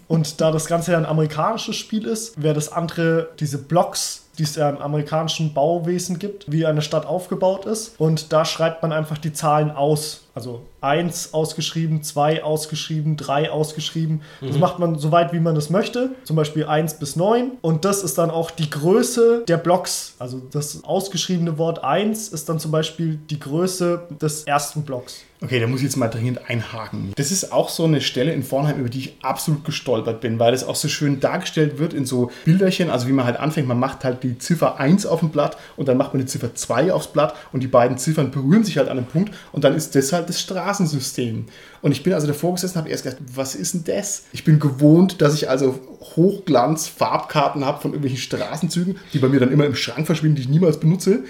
[0.08, 4.44] Und da das Ganze ja ein amerikanisches Spiel ist, wäre das andere diese Blocks die
[4.44, 8.00] es ja im amerikanischen Bauwesen gibt, wie eine Stadt aufgebaut ist.
[8.00, 10.24] Und da schreibt man einfach die Zahlen aus.
[10.34, 14.22] Also 1 ausgeschrieben, 2 ausgeschrieben, 3 ausgeschrieben.
[14.40, 14.48] Mhm.
[14.48, 16.12] Das macht man so weit, wie man das möchte.
[16.26, 17.54] Zum Beispiel 1 bis 9.
[17.62, 20.14] Und das ist dann auch die Größe der Blocks.
[20.20, 25.24] Also das ausgeschriebene Wort 1 ist dann zum Beispiel die Größe des ersten Blocks.
[25.40, 27.14] Okay, da muss ich jetzt mal dringend einhaken.
[27.16, 30.52] Das ist auch so eine Stelle in Vornheim, über die ich absolut gestolpert bin, weil
[30.52, 33.80] das auch so schön dargestellt wird in so Bilderchen, also wie man halt anfängt, man
[33.80, 36.92] macht halt die Ziffer 1 auf dem Blatt und dann macht man die Ziffer 2
[36.92, 39.94] aufs Blatt und die beiden Ziffern berühren sich halt an einem Punkt und dann ist
[39.94, 41.46] das halt das Straßensystem.
[41.84, 44.24] Und ich bin also davor gesessen und habe erst gedacht, was ist denn das?
[44.34, 45.80] Ich bin gewohnt, dass ich also
[46.16, 50.50] Hochglanz-Farbkarten habe von irgendwelchen Straßenzügen, die bei mir dann immer im Schrank verschwinden, die ich
[50.50, 51.26] niemals benutze.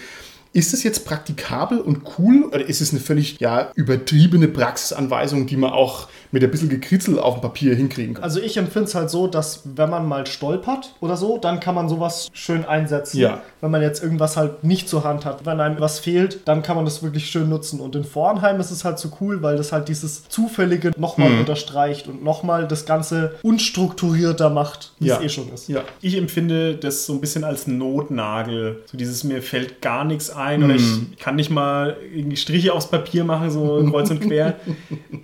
[0.58, 5.56] Ist es jetzt praktikabel und cool oder ist es eine völlig ja, übertriebene Praxisanweisung, die
[5.56, 8.24] man auch mit ein bisschen Gekritzel auf dem Papier hinkriegen kann?
[8.24, 11.76] Also ich empfinde es halt so, dass wenn man mal stolpert oder so, dann kann
[11.76, 13.20] man sowas schön einsetzen.
[13.20, 13.42] Ja.
[13.62, 15.46] Wenn man jetzt irgendwas halt nicht zur Hand hat.
[15.46, 17.80] Wenn einem was fehlt, dann kann man das wirklich schön nutzen.
[17.80, 21.40] Und in Vornheim ist es halt so cool, weil das halt dieses Zufällige nochmal mhm.
[21.42, 25.18] unterstreicht und nochmal das Ganze unstrukturierter macht, wie ja.
[25.18, 25.70] es eh schon ist.
[25.70, 25.84] Ja.
[26.02, 28.84] Ich empfinde das so ein bisschen als Notnagel.
[28.86, 31.14] So dieses mir fällt gar nichts ein ein oder ich mhm.
[31.20, 34.56] kann nicht mal irgendwie Striche aufs Papier machen, so kreuz und quer.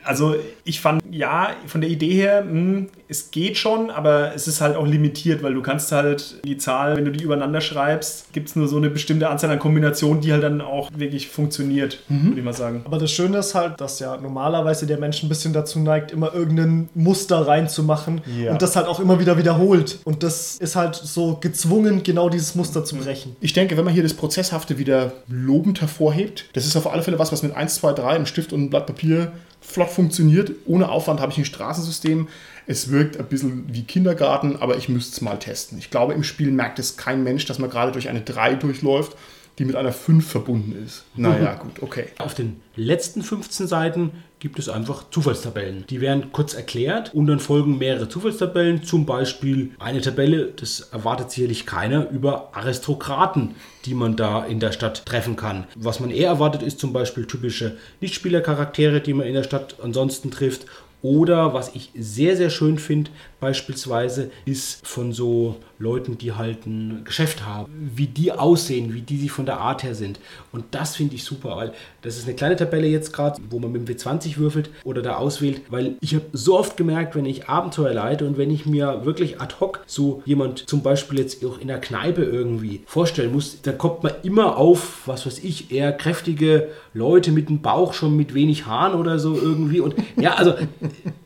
[0.03, 4.47] Also ich fand, ja, von der Idee her, mh, hm, es geht schon, aber es
[4.47, 8.33] ist halt auch limitiert, weil du kannst halt die Zahl, wenn du die übereinander schreibst,
[8.33, 11.99] gibt es nur so eine bestimmte Anzahl an Kombinationen, die halt dann auch wirklich funktioniert,
[12.09, 12.29] mhm.
[12.29, 12.81] würde ich mal sagen.
[12.85, 16.33] Aber das Schöne ist halt, dass ja normalerweise der Mensch ein bisschen dazu neigt, immer
[16.33, 18.51] irgendein Muster reinzumachen ja.
[18.51, 19.99] und das halt auch immer wieder wiederholt.
[20.05, 23.35] Und das ist halt so gezwungen, genau dieses Muster zu brechen.
[23.41, 26.45] Ich denke, wenn man hier das Prozesshafte wieder lobend hervorhebt.
[26.53, 28.69] Das ist auf alle Fälle was, was mit 1, 2, 3, einem Stift und einem
[28.69, 29.31] Blatt Papier
[29.63, 30.51] flott funktioniert.
[30.65, 32.27] Ohne Aufwand habe ich ein Straßensystem.
[32.67, 35.77] Es wirkt ein bisschen wie Kindergarten, aber ich müsste es mal testen.
[35.77, 39.17] Ich glaube, im Spiel merkt es kein Mensch, dass man gerade durch eine 3 durchläuft
[39.59, 41.03] die mit einer 5 verbunden ist.
[41.15, 42.07] Naja, gut, okay.
[42.17, 44.11] Auf den letzten 15 Seiten
[44.43, 45.85] gibt es einfach Zufallstabellen.
[45.89, 48.83] Die werden kurz erklärt und dann folgen mehrere Zufallstabellen.
[48.83, 54.73] Zum Beispiel eine Tabelle, das erwartet sicherlich keiner, über Aristokraten, die man da in der
[54.73, 55.63] Stadt treffen kann.
[55.75, 60.29] Was man eher erwartet, ist zum Beispiel typische Nichtspielercharaktere, die man in der Stadt ansonsten
[60.29, 60.65] trifft
[61.01, 63.11] oder was ich sehr, sehr schön finde,
[63.43, 69.17] beispielsweise, ist von so Leuten, die halt ein Geschäft haben, wie die aussehen, wie die
[69.17, 70.17] sich von der Art her sind.
[70.53, 73.73] Und das finde ich super, weil das ist eine kleine Tabelle jetzt gerade, wo man
[73.73, 77.49] mit dem W20 würfelt oder da auswählt, weil ich habe so oft gemerkt, wenn ich
[77.49, 81.59] Abenteuer leite und wenn ich mir wirklich ad hoc so jemand zum Beispiel jetzt auch
[81.59, 85.91] in der Kneipe irgendwie vorstellen muss, dann kommt man immer auf, was weiß ich, eher
[85.91, 89.81] kräftige Leute mit einem Bauch schon mit wenig Haaren oder so irgendwie.
[89.81, 90.53] Und ja, also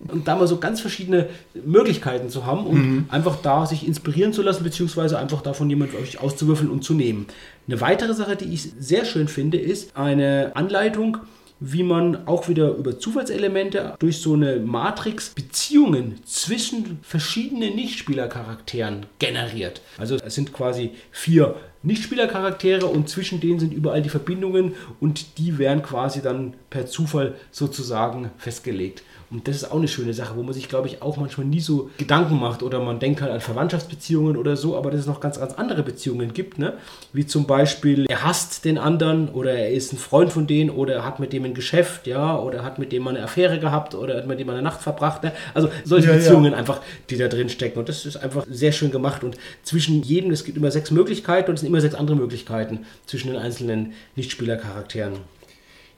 [0.10, 1.28] und da mal so ganz verschiedene
[1.66, 3.06] Möglichkeiten zu haben und mhm.
[3.10, 7.28] einfach da sich inspirieren zu lassen, beziehungsweise einfach davon jemand euch auszuwürfeln und zu nehmen.
[7.68, 11.18] Eine weitere Sache, die ich sehr schön finde, ist eine Anleitung,
[11.60, 19.82] wie man auch wieder über Zufallselemente durch so eine Matrix Beziehungen zwischen verschiedenen Nichtspielercharakteren generiert.
[19.98, 25.58] Also es sind quasi vier Nichtspielercharaktere und zwischen denen sind überall die Verbindungen und die
[25.58, 29.04] werden quasi dann per Zufall sozusagen festgelegt.
[29.30, 31.60] Und das ist auch eine schöne Sache, wo man sich, glaube ich, auch manchmal nie
[31.60, 35.20] so Gedanken macht oder man denkt halt an Verwandtschaftsbeziehungen oder so, aber dass es noch
[35.20, 36.74] ganz, ganz andere Beziehungen gibt, ne?
[37.12, 40.96] Wie zum Beispiel, er hasst den anderen oder er ist ein Freund von denen oder
[40.96, 43.96] er hat mit dem ein Geschäft, ja, oder hat mit dem mal eine Affäre gehabt
[43.96, 45.34] oder hat mit dem mal eine Nacht verbracht, ne?
[45.54, 46.20] Also solche Ja, ja.
[46.20, 47.80] Beziehungen einfach, die da drin stecken.
[47.80, 49.26] Und das ist einfach sehr schön gemacht.
[49.26, 52.86] Und zwischen jedem, es gibt immer sechs Möglichkeiten und es sind immer sechs andere Möglichkeiten
[53.06, 55.37] zwischen den einzelnen Nichtspielercharakteren.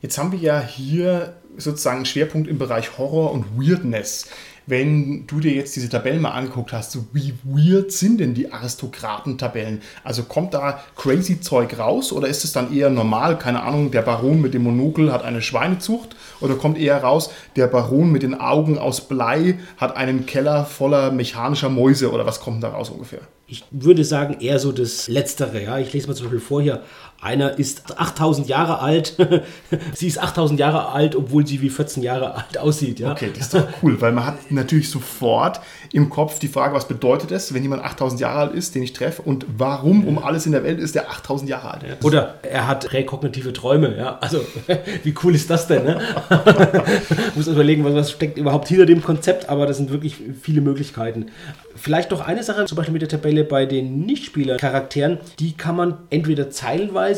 [0.01, 4.27] Jetzt haben wir ja hier sozusagen einen Schwerpunkt im Bereich Horror und Weirdness.
[4.65, 8.53] Wenn du dir jetzt diese Tabellen mal angeguckt hast, so wie weird sind denn die
[8.53, 9.81] Aristokraten-Tabellen?
[10.03, 13.39] Also kommt da crazy Zeug raus oder ist es dann eher normal?
[13.39, 17.65] Keine Ahnung, der Baron mit dem Monokel hat eine Schweinezucht oder kommt eher raus, der
[17.65, 22.63] Baron mit den Augen aus Blei hat einen Keller voller mechanischer Mäuse oder was kommt
[22.63, 23.21] da raus ungefähr?
[23.47, 25.63] Ich würde sagen, eher so das Letztere.
[25.63, 25.79] Ja?
[25.79, 26.83] Ich lese mal zum Beispiel vor hier.
[27.21, 29.15] Einer ist 8000 Jahre alt.
[29.93, 32.99] sie ist 8000 Jahre alt, obwohl sie wie 14 Jahre alt aussieht.
[32.99, 33.11] Ja?
[33.11, 35.59] Okay, das ist doch cool, weil man hat natürlich sofort
[35.91, 38.93] im Kopf die Frage, was bedeutet es, wenn jemand 8000 Jahre alt ist, den ich
[38.93, 42.05] treffe und warum um alles in der Welt ist der 8000 Jahre alt?
[42.05, 43.97] Oder er hat präkognitive Träume.
[43.97, 44.17] Ja?
[44.21, 44.45] Also,
[45.03, 45.83] wie cool ist das denn?
[45.83, 45.99] Ne?
[47.35, 51.27] Muss überlegen, was, was steckt überhaupt hinter dem Konzept, aber das sind wirklich viele Möglichkeiten.
[51.75, 55.97] Vielleicht noch eine Sache, zum Beispiel mit der Tabelle bei den Nichtspieler-Charakteren, die kann man
[56.09, 57.08] entweder zeilenweise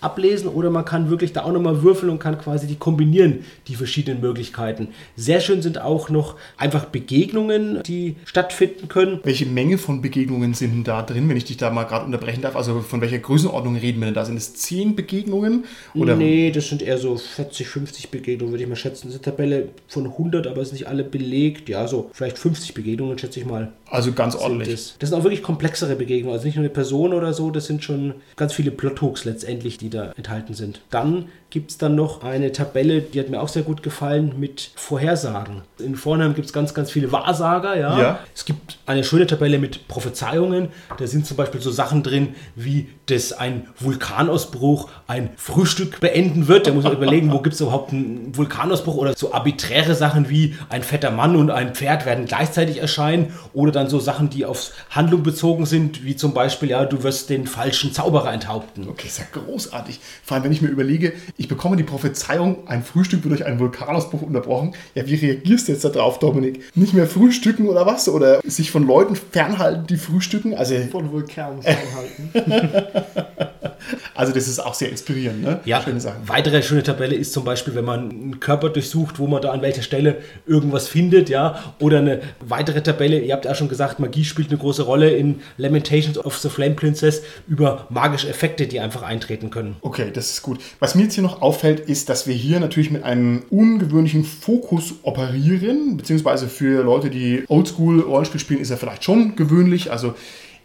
[0.00, 3.74] ablesen oder man kann wirklich da auch nochmal würfeln und kann quasi die kombinieren, die
[3.74, 4.88] verschiedenen Möglichkeiten.
[5.16, 9.20] Sehr schön sind auch noch einfach Begegnungen, die stattfinden können.
[9.24, 12.42] Welche Menge von Begegnungen sind denn da drin, wenn ich dich da mal gerade unterbrechen
[12.42, 12.56] darf?
[12.56, 14.24] Also von welcher Größenordnung reden wir denn da?
[14.24, 15.64] Sind es 10 Begegnungen?
[15.94, 19.08] Oder Nee, das sind eher so 40, 50 Begegnungen, würde ich mal schätzen.
[19.08, 21.68] Das ist eine Tabelle von 100, aber es sind nicht alle belegt.
[21.68, 23.72] Ja, so vielleicht 50 Begegnungen, schätze ich mal.
[23.88, 24.70] Also ganz ordentlich.
[24.70, 24.96] Das.
[24.98, 27.84] das sind auch wirklich komplexere Begegnungen, also nicht nur eine Person oder so, das sind
[27.84, 29.35] schon ganz viele Plothooks letztendlich,
[29.78, 30.80] die da enthalten sind.
[30.90, 34.70] Dann gibt es dann noch eine Tabelle, die hat mir auch sehr gut gefallen, mit
[34.74, 35.62] Vorhersagen.
[35.78, 37.98] In Vornheim gibt es ganz, ganz viele Wahrsager, ja.
[38.00, 38.18] Ja.
[38.34, 40.68] Es gibt eine schöne Tabelle mit Prophezeiungen.
[40.98, 46.66] Da sind zum Beispiel so Sachen drin, wie dass ein Vulkanausbruch ein Frühstück beenden wird.
[46.66, 50.56] Da muss man überlegen, wo gibt es überhaupt einen Vulkanausbruch oder so arbiträre Sachen wie
[50.68, 54.72] ein fetter Mann und ein Pferd werden gleichzeitig erscheinen oder dann so Sachen, die auf
[54.90, 58.88] Handlung bezogen sind, wie zum Beispiel, ja, du wirst den falschen Zauberer enthaupten.
[58.88, 60.00] Okay, ist ja großartig.
[60.24, 63.58] Vor allem, wenn ich mir überlege, ich bekomme die Prophezeiung, ein Frühstück wird durch einen
[63.58, 64.74] Vulkanausbruch unterbrochen.
[64.94, 66.60] Ja, wie reagierst du jetzt darauf, Dominik?
[66.74, 68.08] Nicht mehr frühstücken oder was?
[68.08, 70.54] Oder sich von Leuten fernhalten, die frühstücken?
[70.54, 72.30] Also, Von Vulkanen fernhalten.
[74.16, 75.60] also das ist auch sehr inspirierend, ne?
[75.64, 76.26] Ja, Schöne Sachen.
[76.26, 79.62] weitere schöne Tabelle ist zum Beispiel, wenn man einen Körper durchsucht, wo man da an
[79.62, 81.74] welcher Stelle irgendwas findet, ja.
[81.80, 85.40] Oder eine weitere Tabelle, ihr habt ja schon gesagt, Magie spielt eine große Rolle in
[85.58, 89.76] Lamentations of the Flame Princess über magische Effekte, die einfach eintreten können.
[89.82, 90.58] Okay, das ist gut.
[90.80, 94.94] Was mir jetzt hier noch auffällt, ist, dass wir hier natürlich mit einem ungewöhnlichen Fokus
[95.02, 99.90] operieren, beziehungsweise für Leute, die Oldschool-Rollenspiel spielen, ist er vielleicht schon gewöhnlich.
[99.92, 100.14] Also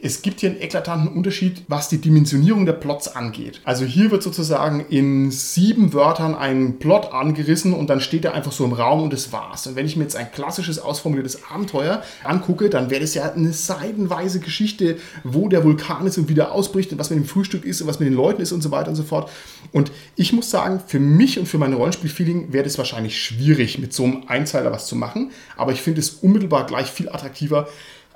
[0.04, 3.62] es gibt hier einen eklatanten Unterschied, was die Dimensionierung der Plots angeht.
[3.64, 8.52] Also hier wird sozusagen in sieben Wörtern ein Plot angerissen und dann steht er einfach
[8.52, 9.68] so im Raum und das war's.
[9.68, 13.54] Und wenn ich mir jetzt ein klassisches, ausformuliertes Abenteuer angucke, dann wäre das ja eine
[13.54, 17.82] seidenweise Geschichte, wo der Vulkan ist und wieder ausbricht und was mit dem Frühstück ist
[17.82, 19.30] und was mit den Leuten ist und so weiter und so fort.
[19.72, 23.94] Und ich muss sagen, für mich und für mein Rollenspiel-Feeling wäre das wahrscheinlich schwierig, mit
[23.94, 25.32] so einem Einzeiler was zu machen.
[25.58, 27.68] Aber ich finde es unmittelbar gleich viel attraktiver,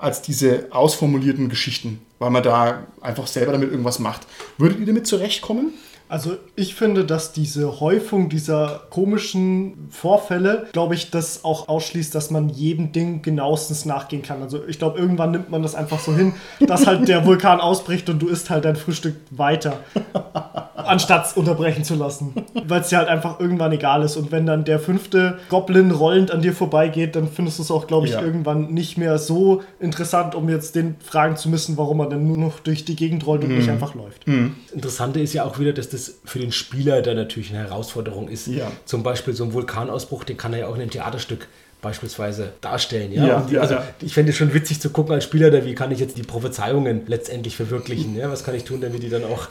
[0.05, 4.27] als diese ausformulierten Geschichten, weil man da einfach selber damit irgendwas macht.
[4.59, 5.73] Würdet ihr damit zurechtkommen?
[6.07, 12.29] Also ich finde, dass diese Häufung dieser komischen Vorfälle, glaube ich, das auch ausschließt, dass
[12.29, 14.41] man jedem Ding genauestens nachgehen kann.
[14.43, 18.07] Also ich glaube, irgendwann nimmt man das einfach so hin, dass halt der Vulkan ausbricht
[18.09, 19.79] und du isst halt dein Frühstück weiter,
[20.75, 22.33] anstatt es unterbrechen zu lassen.
[22.67, 24.15] Weil es dir halt einfach irgendwann egal ist.
[24.15, 27.87] Und wenn dann der fünfte Goblin rollend an dir vorbeigeht, dann findest du es auch,
[27.87, 28.21] glaube ich, Ja.
[28.21, 32.37] irgendwann nicht mehr so interessant, um jetzt den fragen zu müssen, warum er denn nur
[32.37, 34.27] noch durch die Gegend rollt und nicht einfach läuft.
[34.27, 38.27] Das Interessante ist ja auch wieder, dass das für den Spieler dann natürlich eine Herausforderung
[38.27, 38.47] ist.
[38.47, 38.71] Ja.
[38.85, 41.47] Zum Beispiel so ein Vulkanausbruch, den kann er ja auch in einem Theaterstück
[41.85, 43.11] beispielsweise darstellen.
[43.11, 43.83] Ja, Ja, die, ja, also ja.
[44.01, 46.23] ich fände es schon witzig zu gucken als Spieler, da, wie kann ich jetzt die
[46.23, 48.17] Prophezeiungen letztendlich verwirklichen?
[48.17, 48.31] Ja?
[48.31, 49.47] Was kann ich tun, damit die dann auch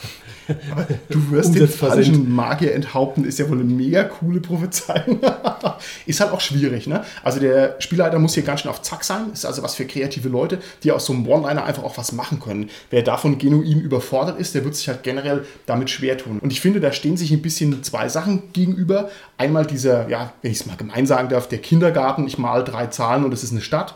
[1.09, 2.31] Du wirst den falschen.
[2.35, 5.21] Magier enthaupten, ist ja wohl eine mega coole Prophezeiung.
[6.07, 7.05] ist halt auch schwierig, ne?
[7.23, 9.33] Also der Spielleiter muss hier ganz schön auf Zack sein.
[9.33, 12.41] Ist also was für kreative Leute, die aus so einem One-Liner einfach auch was machen
[12.41, 12.71] können.
[12.91, 16.39] Wer davon genuin überfordert ist, der wird sich halt generell damit schwer tun.
[16.41, 19.09] Und ich finde, da stehen sich ein bisschen zwei Sachen gegenüber.
[19.39, 22.87] Einmal dieser, ja, wenn ich es mal gemein sagen darf, der Kindergarten, ich mal drei
[22.87, 23.95] Zahlen und es ist eine Stadt.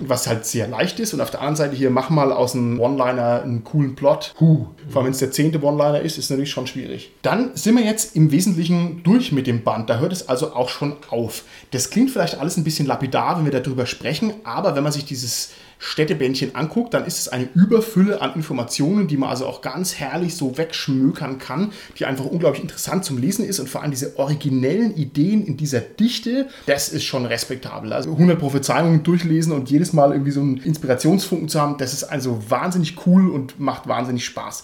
[0.00, 1.14] was halt sehr leicht ist.
[1.14, 4.34] Und auf der anderen Seite hier, mach mal aus einem One-Liner einen coolen Plot.
[4.40, 4.66] Huh.
[4.88, 7.12] Vor allem, wenn es der zehnte One-Liner ist, ist natürlich schon schwierig.
[7.22, 9.90] Dann sind wir jetzt im Wesentlichen durch mit dem Band.
[9.90, 11.44] Da hört es also auch schon auf.
[11.70, 15.04] Das klingt vielleicht alles ein bisschen lapidar, wenn wir darüber sprechen, aber wenn man sich
[15.04, 15.50] dieses
[15.84, 20.34] Städtebändchen anguckt, dann ist es eine Überfülle an Informationen, die man also auch ganz herrlich
[20.34, 24.96] so wegschmökern kann, die einfach unglaublich interessant zum Lesen ist und vor allem diese originellen
[24.96, 27.92] Ideen in dieser Dichte, das ist schon respektabel.
[27.92, 32.04] Also 100 Prophezeiungen durchlesen und jedes Mal irgendwie so einen Inspirationsfunken zu haben, das ist
[32.04, 34.62] also wahnsinnig cool und macht wahnsinnig Spaß.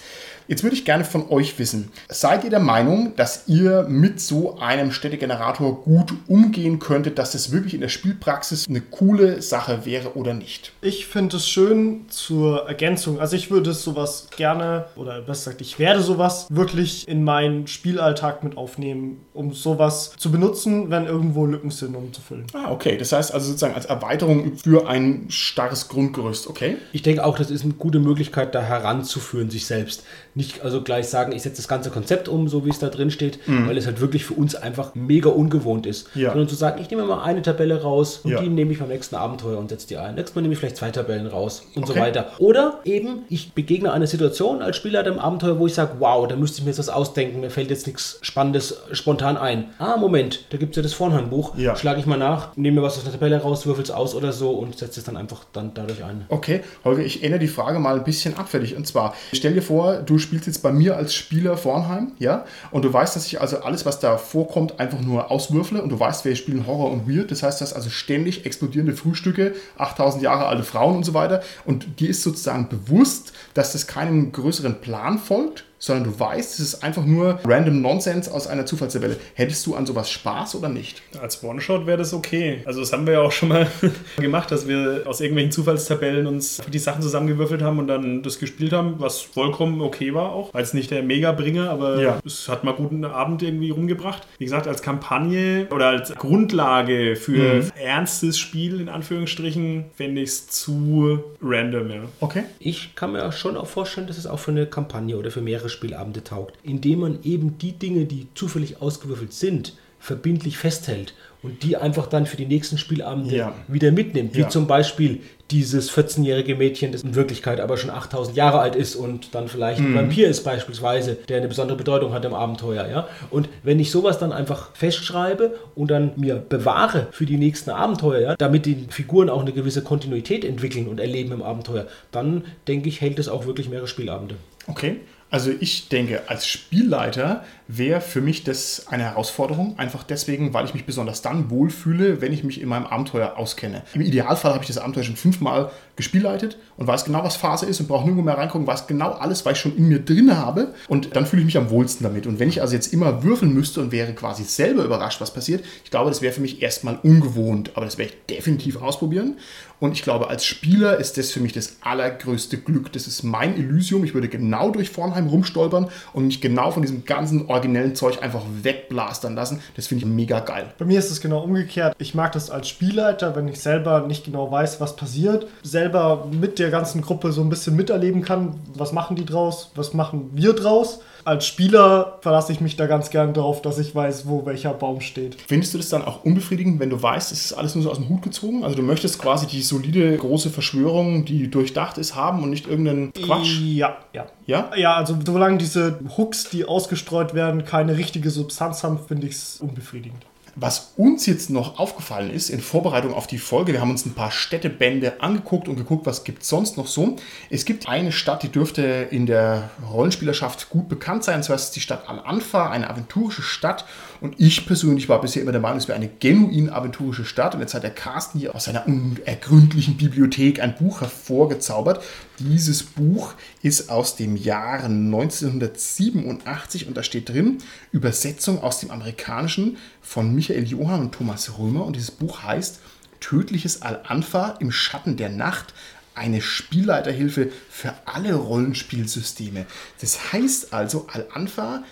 [0.50, 4.58] Jetzt würde ich gerne von euch wissen, seid ihr der Meinung, dass ihr mit so
[4.58, 10.16] einem Städtegenerator gut umgehen könntet, dass das wirklich in der Spielpraxis eine coole Sache wäre
[10.16, 10.72] oder nicht?
[10.82, 13.20] Ich finde es schön zur Ergänzung.
[13.20, 18.42] Also ich würde sowas gerne, oder besser gesagt, ich werde sowas wirklich in meinen Spielalltag
[18.42, 22.46] mit aufnehmen, um sowas zu benutzen, wenn irgendwo Lücken sind, um zu füllen.
[22.54, 22.96] Ah, okay.
[22.96, 26.76] Das heißt also sozusagen als Erweiterung für ein starres Grundgerüst, okay?
[26.92, 30.02] Ich denke auch, das ist eine gute Möglichkeit, da heranzuführen, sich selbst
[30.40, 33.10] nicht also gleich sagen, ich setze das ganze Konzept um, so wie es da drin
[33.10, 33.68] steht, mhm.
[33.68, 36.08] weil es halt wirklich für uns einfach mega ungewohnt ist.
[36.14, 36.30] Ja.
[36.30, 38.40] Sondern zu sagen, ich nehme mal eine Tabelle raus und ja.
[38.40, 40.14] die nehme ich beim nächsten Abenteuer und setze die ein.
[40.14, 41.92] Nächstes Mal nehme ich vielleicht zwei Tabellen raus und okay.
[41.92, 42.26] so weiter.
[42.38, 46.36] Oder eben, ich begegne einer Situation als Spieler im Abenteuer, wo ich sage, wow, da
[46.36, 49.66] müsste ich mir jetzt was ausdenken, mir fällt jetzt nichts Spannendes spontan ein.
[49.78, 51.56] Ah, Moment, da gibt es ja das Vorhandbuch.
[51.56, 51.76] Ja.
[51.76, 54.32] Schlage ich mal nach, nehme mir was aus der Tabelle raus, würfel es aus oder
[54.32, 56.24] so und setze es dann einfach dann dadurch ein.
[56.28, 58.76] Okay, Holger, ich ändere die Frage mal ein bisschen ab für dich.
[58.76, 62.84] Und zwar, stell dir vor, du spielst jetzt bei mir als Spieler Vornheim, ja, und
[62.84, 65.82] du weißt, dass ich also alles, was da vorkommt, einfach nur auswürfle.
[65.82, 69.54] Und du weißt, wir spielen Horror und Weird, das heißt, dass also ständig explodierende Frühstücke,
[69.78, 71.42] 8000 Jahre alte Frauen und so weiter.
[71.64, 76.60] Und dir ist sozusagen bewusst, dass das keinem größeren Plan folgt, sondern du weißt, es
[76.60, 79.16] ist einfach nur random Nonsense aus einer Zufallstabelle.
[79.34, 81.02] Hättest du an sowas Spaß oder nicht?
[81.20, 82.62] Als One-Shot wäre das okay.
[82.66, 83.66] Also das haben wir ja auch schon mal
[84.18, 88.74] gemacht, dass wir aus irgendwelchen Zufallstabellen uns die Sachen zusammengewürfelt haben und dann das gespielt
[88.74, 90.52] haben, was vollkommen okay war auch.
[90.52, 92.20] Als nicht der Mega-Bringer, aber ja.
[92.26, 94.26] es hat mal guten Abend irgendwie rumgebracht.
[94.36, 97.70] Wie gesagt, als Kampagne oder als Grundlage für mhm.
[97.82, 102.02] ernstes Spiel, in Anführungsstrichen, fände ich es zu random, ja.
[102.20, 102.42] Okay.
[102.58, 105.69] Ich kann mir schon auch vorstellen, dass es auch für eine Kampagne oder für mehrere
[105.70, 111.76] Spielabende taugt, indem man eben die Dinge, die zufällig ausgewürfelt sind, verbindlich festhält und die
[111.76, 113.54] einfach dann für die nächsten Spielabende ja.
[113.68, 114.34] wieder mitnimmt.
[114.34, 114.48] Wie ja.
[114.48, 119.34] zum Beispiel dieses 14-jährige Mädchen, das in Wirklichkeit aber schon 8000 Jahre alt ist und
[119.34, 119.88] dann vielleicht mhm.
[119.88, 122.86] ein Vampir ist beispielsweise, der eine besondere Bedeutung hat im Abenteuer.
[122.88, 123.08] Ja?
[123.30, 128.20] Und wenn ich sowas dann einfach festschreibe und dann mir bewahre für die nächsten Abenteuer,
[128.20, 132.88] ja, damit die Figuren auch eine gewisse Kontinuität entwickeln und erleben im Abenteuer, dann denke
[132.88, 134.36] ich, hält es auch wirklich mehrere Spielabende.
[134.66, 134.96] Okay.
[135.30, 137.44] Also ich denke, als Spielleiter
[137.76, 139.78] wäre für mich das eine Herausforderung.
[139.78, 143.82] Einfach deswegen, weil ich mich besonders dann wohlfühle, wenn ich mich in meinem Abenteuer auskenne.
[143.94, 147.80] Im Idealfall habe ich das Abenteuer schon fünfmal gespielleitet und weiß genau, was Phase ist
[147.80, 150.74] und brauche nirgendwo mehr reingucken, weiß genau alles, was ich schon in mir drin habe.
[150.88, 152.26] Und dann fühle ich mich am wohlsten damit.
[152.26, 155.64] Und wenn ich also jetzt immer würfeln müsste und wäre quasi selber überrascht, was passiert,
[155.84, 157.72] ich glaube, das wäre für mich erstmal ungewohnt.
[157.74, 159.36] Aber das werde ich definitiv ausprobieren.
[159.80, 162.92] Und ich glaube, als Spieler ist das für mich das allergrößte Glück.
[162.92, 164.04] Das ist mein Elysium.
[164.04, 168.42] Ich würde genau durch Vornheim rumstolpern und mich genau von diesem ganzen originellen Zeug einfach
[168.62, 169.60] wegblastern lassen.
[169.76, 170.72] Das finde ich mega geil.
[170.78, 171.94] Bei mir ist es genau umgekehrt.
[171.98, 176.58] Ich mag das als Spielleiter, wenn ich selber nicht genau weiß, was passiert, selber mit
[176.58, 180.54] der ganzen Gruppe so ein bisschen miterleben kann, was machen die draus, was machen wir
[180.54, 184.72] draus als Spieler verlasse ich mich da ganz gern darauf, dass ich weiß, wo welcher
[184.72, 185.36] Baum steht.
[185.46, 187.98] Findest du das dann auch unbefriedigend, wenn du weißt, es ist alles nur so aus
[187.98, 188.64] dem Hut gezogen?
[188.64, 193.12] Also du möchtest quasi die solide große Verschwörung, die durchdacht ist, haben und nicht irgendeinen
[193.12, 193.60] Quatsch?
[193.60, 194.26] Ja, ja.
[194.46, 194.70] Ja?
[194.76, 199.60] Ja, also solange diese Hooks, die ausgestreut werden, keine richtige Substanz haben, finde ich es
[199.60, 200.26] unbefriedigend.
[200.62, 204.12] Was uns jetzt noch aufgefallen ist in Vorbereitung auf die Folge, wir haben uns ein
[204.12, 207.16] paar Städtebände angeguckt und geguckt, was gibt es sonst noch so.
[207.48, 211.70] Es gibt eine Stadt, die dürfte in der Rollenspielerschaft gut bekannt sein, und zwar ist
[211.70, 213.86] die Stadt Al-Anfa, eine aventurische Stadt.
[214.20, 217.54] Und ich persönlich war bisher immer der Meinung, es wäre eine genuin aventurische Stadt.
[217.54, 222.02] Und jetzt hat der Carsten hier aus seiner unergründlichen Bibliothek ein Buch hervorgezaubert.
[222.38, 227.58] Dieses Buch ist aus dem Jahre 1987 und da steht drin
[227.92, 232.80] Übersetzung aus dem Amerikanischen von Michael Johann und Thomas Römer und dieses Buch heißt
[233.20, 235.74] Tödliches Al-Anfa im Schatten der Nacht,
[236.14, 239.66] eine Spielleiterhilfe für alle Rollenspielsysteme.
[240.00, 241.82] Das heißt also, Al-Anfa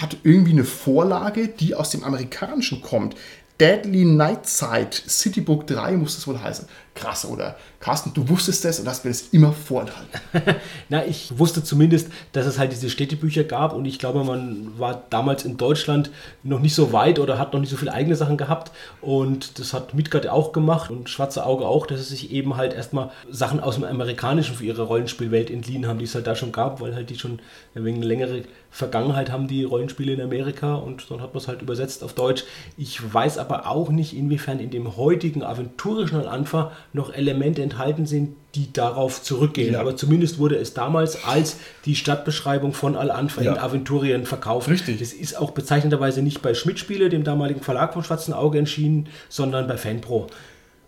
[0.00, 3.16] hat irgendwie eine Vorlage, die aus dem Amerikanischen kommt.
[3.60, 6.66] Deadly Nightside Citybook 3 muss das wohl heißen.
[6.94, 7.56] Krass, oder?
[7.80, 10.20] Carsten, du wusstest das und hast mir das immer vorenthalten.
[10.88, 15.02] Na, ich wusste zumindest, dass es halt diese Städtebücher gab und ich glaube, man war
[15.10, 16.10] damals in Deutschland
[16.44, 18.70] noch nicht so weit oder hat noch nicht so viele eigene Sachen gehabt
[19.00, 22.72] und das hat Midgard auch gemacht und Schwarze Auge auch, dass es sich eben halt
[22.72, 26.52] erstmal Sachen aus dem Amerikanischen für ihre Rollenspielwelt entliehen haben, die es halt da schon
[26.52, 27.40] gab, weil halt die schon
[27.74, 31.62] ein wenig längere Vergangenheit haben, die Rollenspiele in Amerika und dann hat man es halt
[31.62, 32.44] übersetzt auf Deutsch.
[32.76, 38.36] Ich weiß aber auch nicht, inwiefern in dem heutigen aventurischen Al-Anfa noch Elemente enthalten sind,
[38.54, 39.74] die darauf zurückgehen.
[39.74, 39.80] Ja.
[39.80, 43.52] Aber zumindest wurde es damals als die Stadtbeschreibung von Al-Anfa Ja.
[43.52, 44.68] in Aventurien verkauft.
[44.68, 45.00] Richtig.
[45.00, 49.66] Das ist auch bezeichnenderweise nicht bei Schmidt-Spiele, dem damaligen Verlag vom Schwarzen Auge, erschienen, sondern
[49.66, 50.28] bei Fanpro.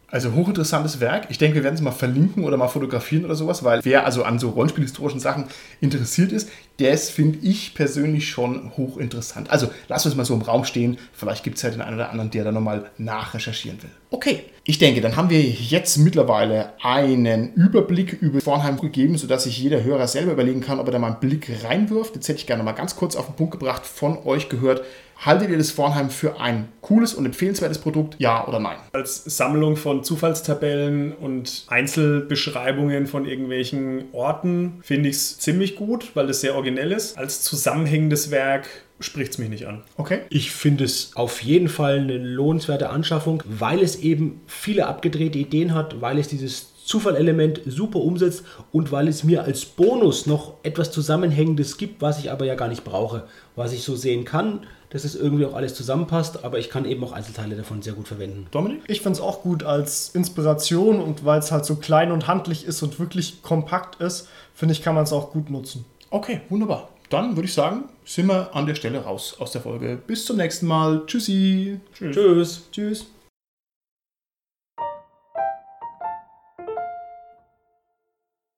[0.09, 1.27] Also hochinteressantes Werk.
[1.31, 4.23] Ich denke, wir werden es mal verlinken oder mal fotografieren oder sowas, weil wer also
[4.23, 5.47] an so rollenspielhistorischen Sachen
[5.81, 6.49] interessiert ist,
[6.79, 9.51] das finde ich persönlich schon hochinteressant.
[9.51, 10.99] Also lass uns mal so im Raum stehen.
[11.13, 13.91] Vielleicht gibt es ja den einen oder anderen, der da nochmal nachrecherchieren will.
[14.11, 19.59] Okay, ich denke, dann haben wir jetzt mittlerweile einen Überblick über Vornheim gegeben, sodass sich
[19.59, 22.15] jeder Hörer selber überlegen kann, ob er da mal einen Blick reinwirft.
[22.15, 24.83] Jetzt hätte ich gerne mal ganz kurz auf den Punkt gebracht, von euch gehört.
[25.19, 28.17] Haltet ihr das Vornheim für ein cooles und empfehlenswertes Produkt?
[28.19, 28.77] Ja oder nein?
[28.93, 36.29] Als Sammlung von Zufallstabellen und Einzelbeschreibungen von irgendwelchen Orten finde ich es ziemlich gut, weil
[36.31, 37.19] es sehr originell ist.
[37.19, 38.69] Als zusammenhängendes Werk
[39.01, 39.83] spricht es mich nicht an.
[39.97, 40.21] Okay.
[40.31, 45.75] Ich finde es auf jeden Fall eine lohnenswerte Anschaffung, weil es eben viele abgedrehte Ideen
[45.75, 50.93] hat, weil es dieses Zufallelement super umsetzt und weil es mir als Bonus noch etwas
[50.93, 53.25] Zusammenhängendes gibt, was ich aber ja gar nicht brauche.
[53.57, 57.03] Was ich so sehen kann, dass es irgendwie auch alles zusammenpasst, aber ich kann eben
[57.05, 58.47] auch Einzelteile davon sehr gut verwenden.
[58.51, 58.83] Dominik?
[58.87, 62.65] Ich finde es auch gut als Inspiration und weil es halt so klein und handlich
[62.65, 65.85] ist und wirklich kompakt ist, finde ich, kann man es auch gut nutzen.
[66.11, 66.89] Okay, wunderbar.
[67.11, 69.99] Dann würde ich sagen, sind wir an der Stelle raus aus der Folge.
[70.07, 71.03] Bis zum nächsten Mal.
[71.07, 71.81] Tschüssi.
[71.95, 72.63] Tschüss.
[72.73, 73.07] Tschüss.